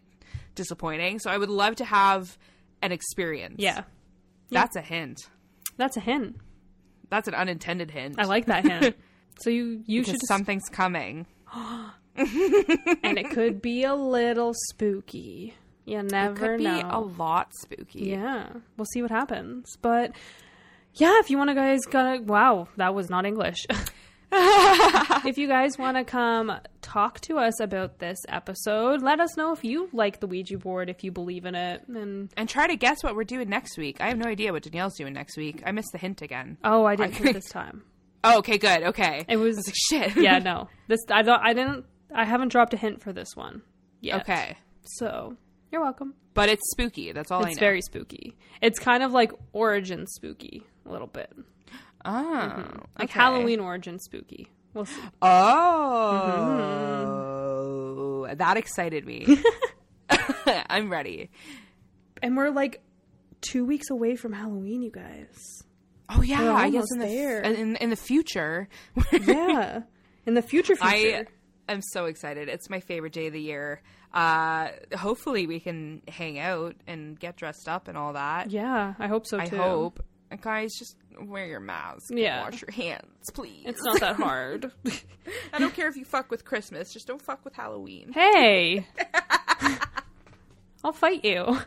[0.56, 1.20] disappointing.
[1.20, 2.38] So I would love to have
[2.82, 3.56] an experience.
[3.58, 3.84] Yeah,
[4.52, 5.20] that's a hint.
[5.76, 6.38] that's a hint.
[7.10, 8.16] That's an unintended hint.
[8.20, 8.96] I like that hint.
[9.42, 11.26] so you you because should something's coming.
[12.16, 15.54] and it could be a little spooky.
[15.86, 16.90] You never Could be know.
[16.92, 18.10] a lot spooky.
[18.10, 19.78] Yeah, we'll see what happens.
[19.82, 20.12] But
[20.96, 23.66] yeah, if you want to, guys, gotta wow, that was not English.
[24.32, 26.52] if you guys want to come
[26.82, 30.90] talk to us about this episode, let us know if you like the Ouija board,
[30.90, 34.02] if you believe in it, and And try to guess what we're doing next week.
[34.02, 35.64] I have no idea what Danyelle's doing next week.
[35.66, 36.58] I missed the hint again.
[36.66, 37.84] oh, I didn't think this time.
[38.24, 38.84] Oh, okay, good.
[38.84, 39.26] Okay.
[39.28, 40.18] It was I was like, shit.
[40.24, 43.62] yeah, no, this I don't, I didn't, I haven't dropped a hint for this one
[44.02, 44.22] yet.
[44.22, 44.58] Okay.
[44.84, 45.36] so
[45.72, 46.14] you're welcome.
[46.34, 47.12] But it's spooky.
[47.12, 48.36] That's all I It's very spooky.
[48.62, 51.34] It's kind of like origin spooky a little bit,
[52.06, 52.80] oh, mm-hmm.
[53.00, 53.20] like okay.
[53.20, 54.52] Halloween origin spooky.
[54.74, 55.02] We'll see.
[55.22, 55.88] Oh,
[58.28, 58.38] mm-hmm.
[58.38, 59.40] that excited me.
[60.70, 61.32] I'm ready.
[62.22, 62.84] And we're like
[63.42, 65.64] two weeks away from Halloween, you guys.
[66.10, 67.42] Oh yeah, I guess in the there.
[67.42, 68.68] in in the future.
[69.12, 69.82] Yeah.
[70.26, 71.26] In the future future.
[71.68, 72.50] I am so excited.
[72.50, 73.82] It's my favorite day of the year.
[74.14, 78.52] Uh, hopefully we can hang out and get dressed up and all that.
[78.52, 79.56] yeah, I hope so Too.
[79.56, 80.04] I hope.
[80.42, 82.10] Guys, just wear your mask.
[82.10, 82.44] and Yeah.
[82.44, 83.64] wash your hands, please.
[83.66, 84.72] It's not that hard.
[85.54, 86.92] I don't care if you fuck with Christmas.
[86.92, 88.12] Just don't fuck with Halloween.
[88.14, 88.86] hey.
[90.84, 91.58] I'll fight you.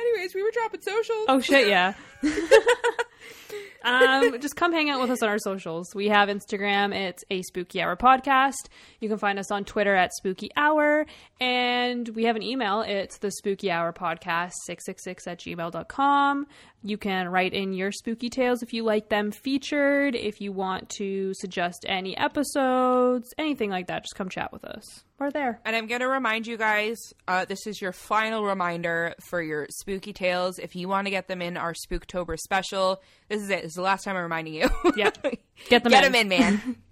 [0.00, 1.26] Anyways, we were dropping socials.
[1.28, 1.94] Oh shit, yeah.
[3.84, 5.94] um, just come hang out with us on our socials.
[5.94, 8.68] We have Instagram, it's a spooky hour podcast.
[9.00, 11.06] You can find us on Twitter at spooky hour.
[11.40, 16.46] And we have an email, it's the spooky hour podcast 666 at gmail.com.
[16.82, 20.88] You can write in your spooky tales if you like them featured, if you want
[20.96, 25.04] to suggest any episodes, anything like that, just come chat with us.
[25.18, 25.60] We're there.
[25.66, 26.96] And I'm going to remind you guys
[27.28, 30.58] uh, this is your final reminder for your spooky tales.
[30.58, 33.69] If you want to get them in our Spooktober special, this is it.
[33.70, 34.68] This is the last time I'm reminding you.
[34.96, 35.22] Yep.
[35.68, 36.10] Get them get in.
[36.12, 36.76] them in, man.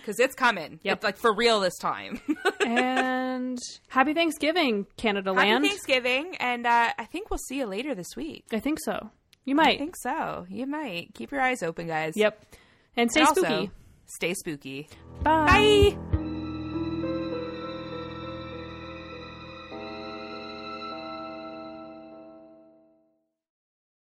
[0.00, 0.80] Because it's coming.
[0.82, 0.96] Yep.
[0.98, 2.20] It's like for real this time.
[2.66, 3.58] and
[3.88, 5.64] happy Thanksgiving, Canada Happy land.
[5.64, 6.36] Thanksgiving.
[6.40, 8.44] And uh, I think we'll see you later this week.
[8.52, 9.08] I think so.
[9.46, 9.78] You I might.
[9.78, 10.44] think so.
[10.50, 11.14] You might.
[11.14, 12.18] Keep your eyes open, guys.
[12.18, 12.38] Yep.
[12.98, 13.70] And stay And also, spooky.
[14.04, 14.88] Stay spooky.
[15.22, 15.96] Bye.
[16.12, 16.18] Bye.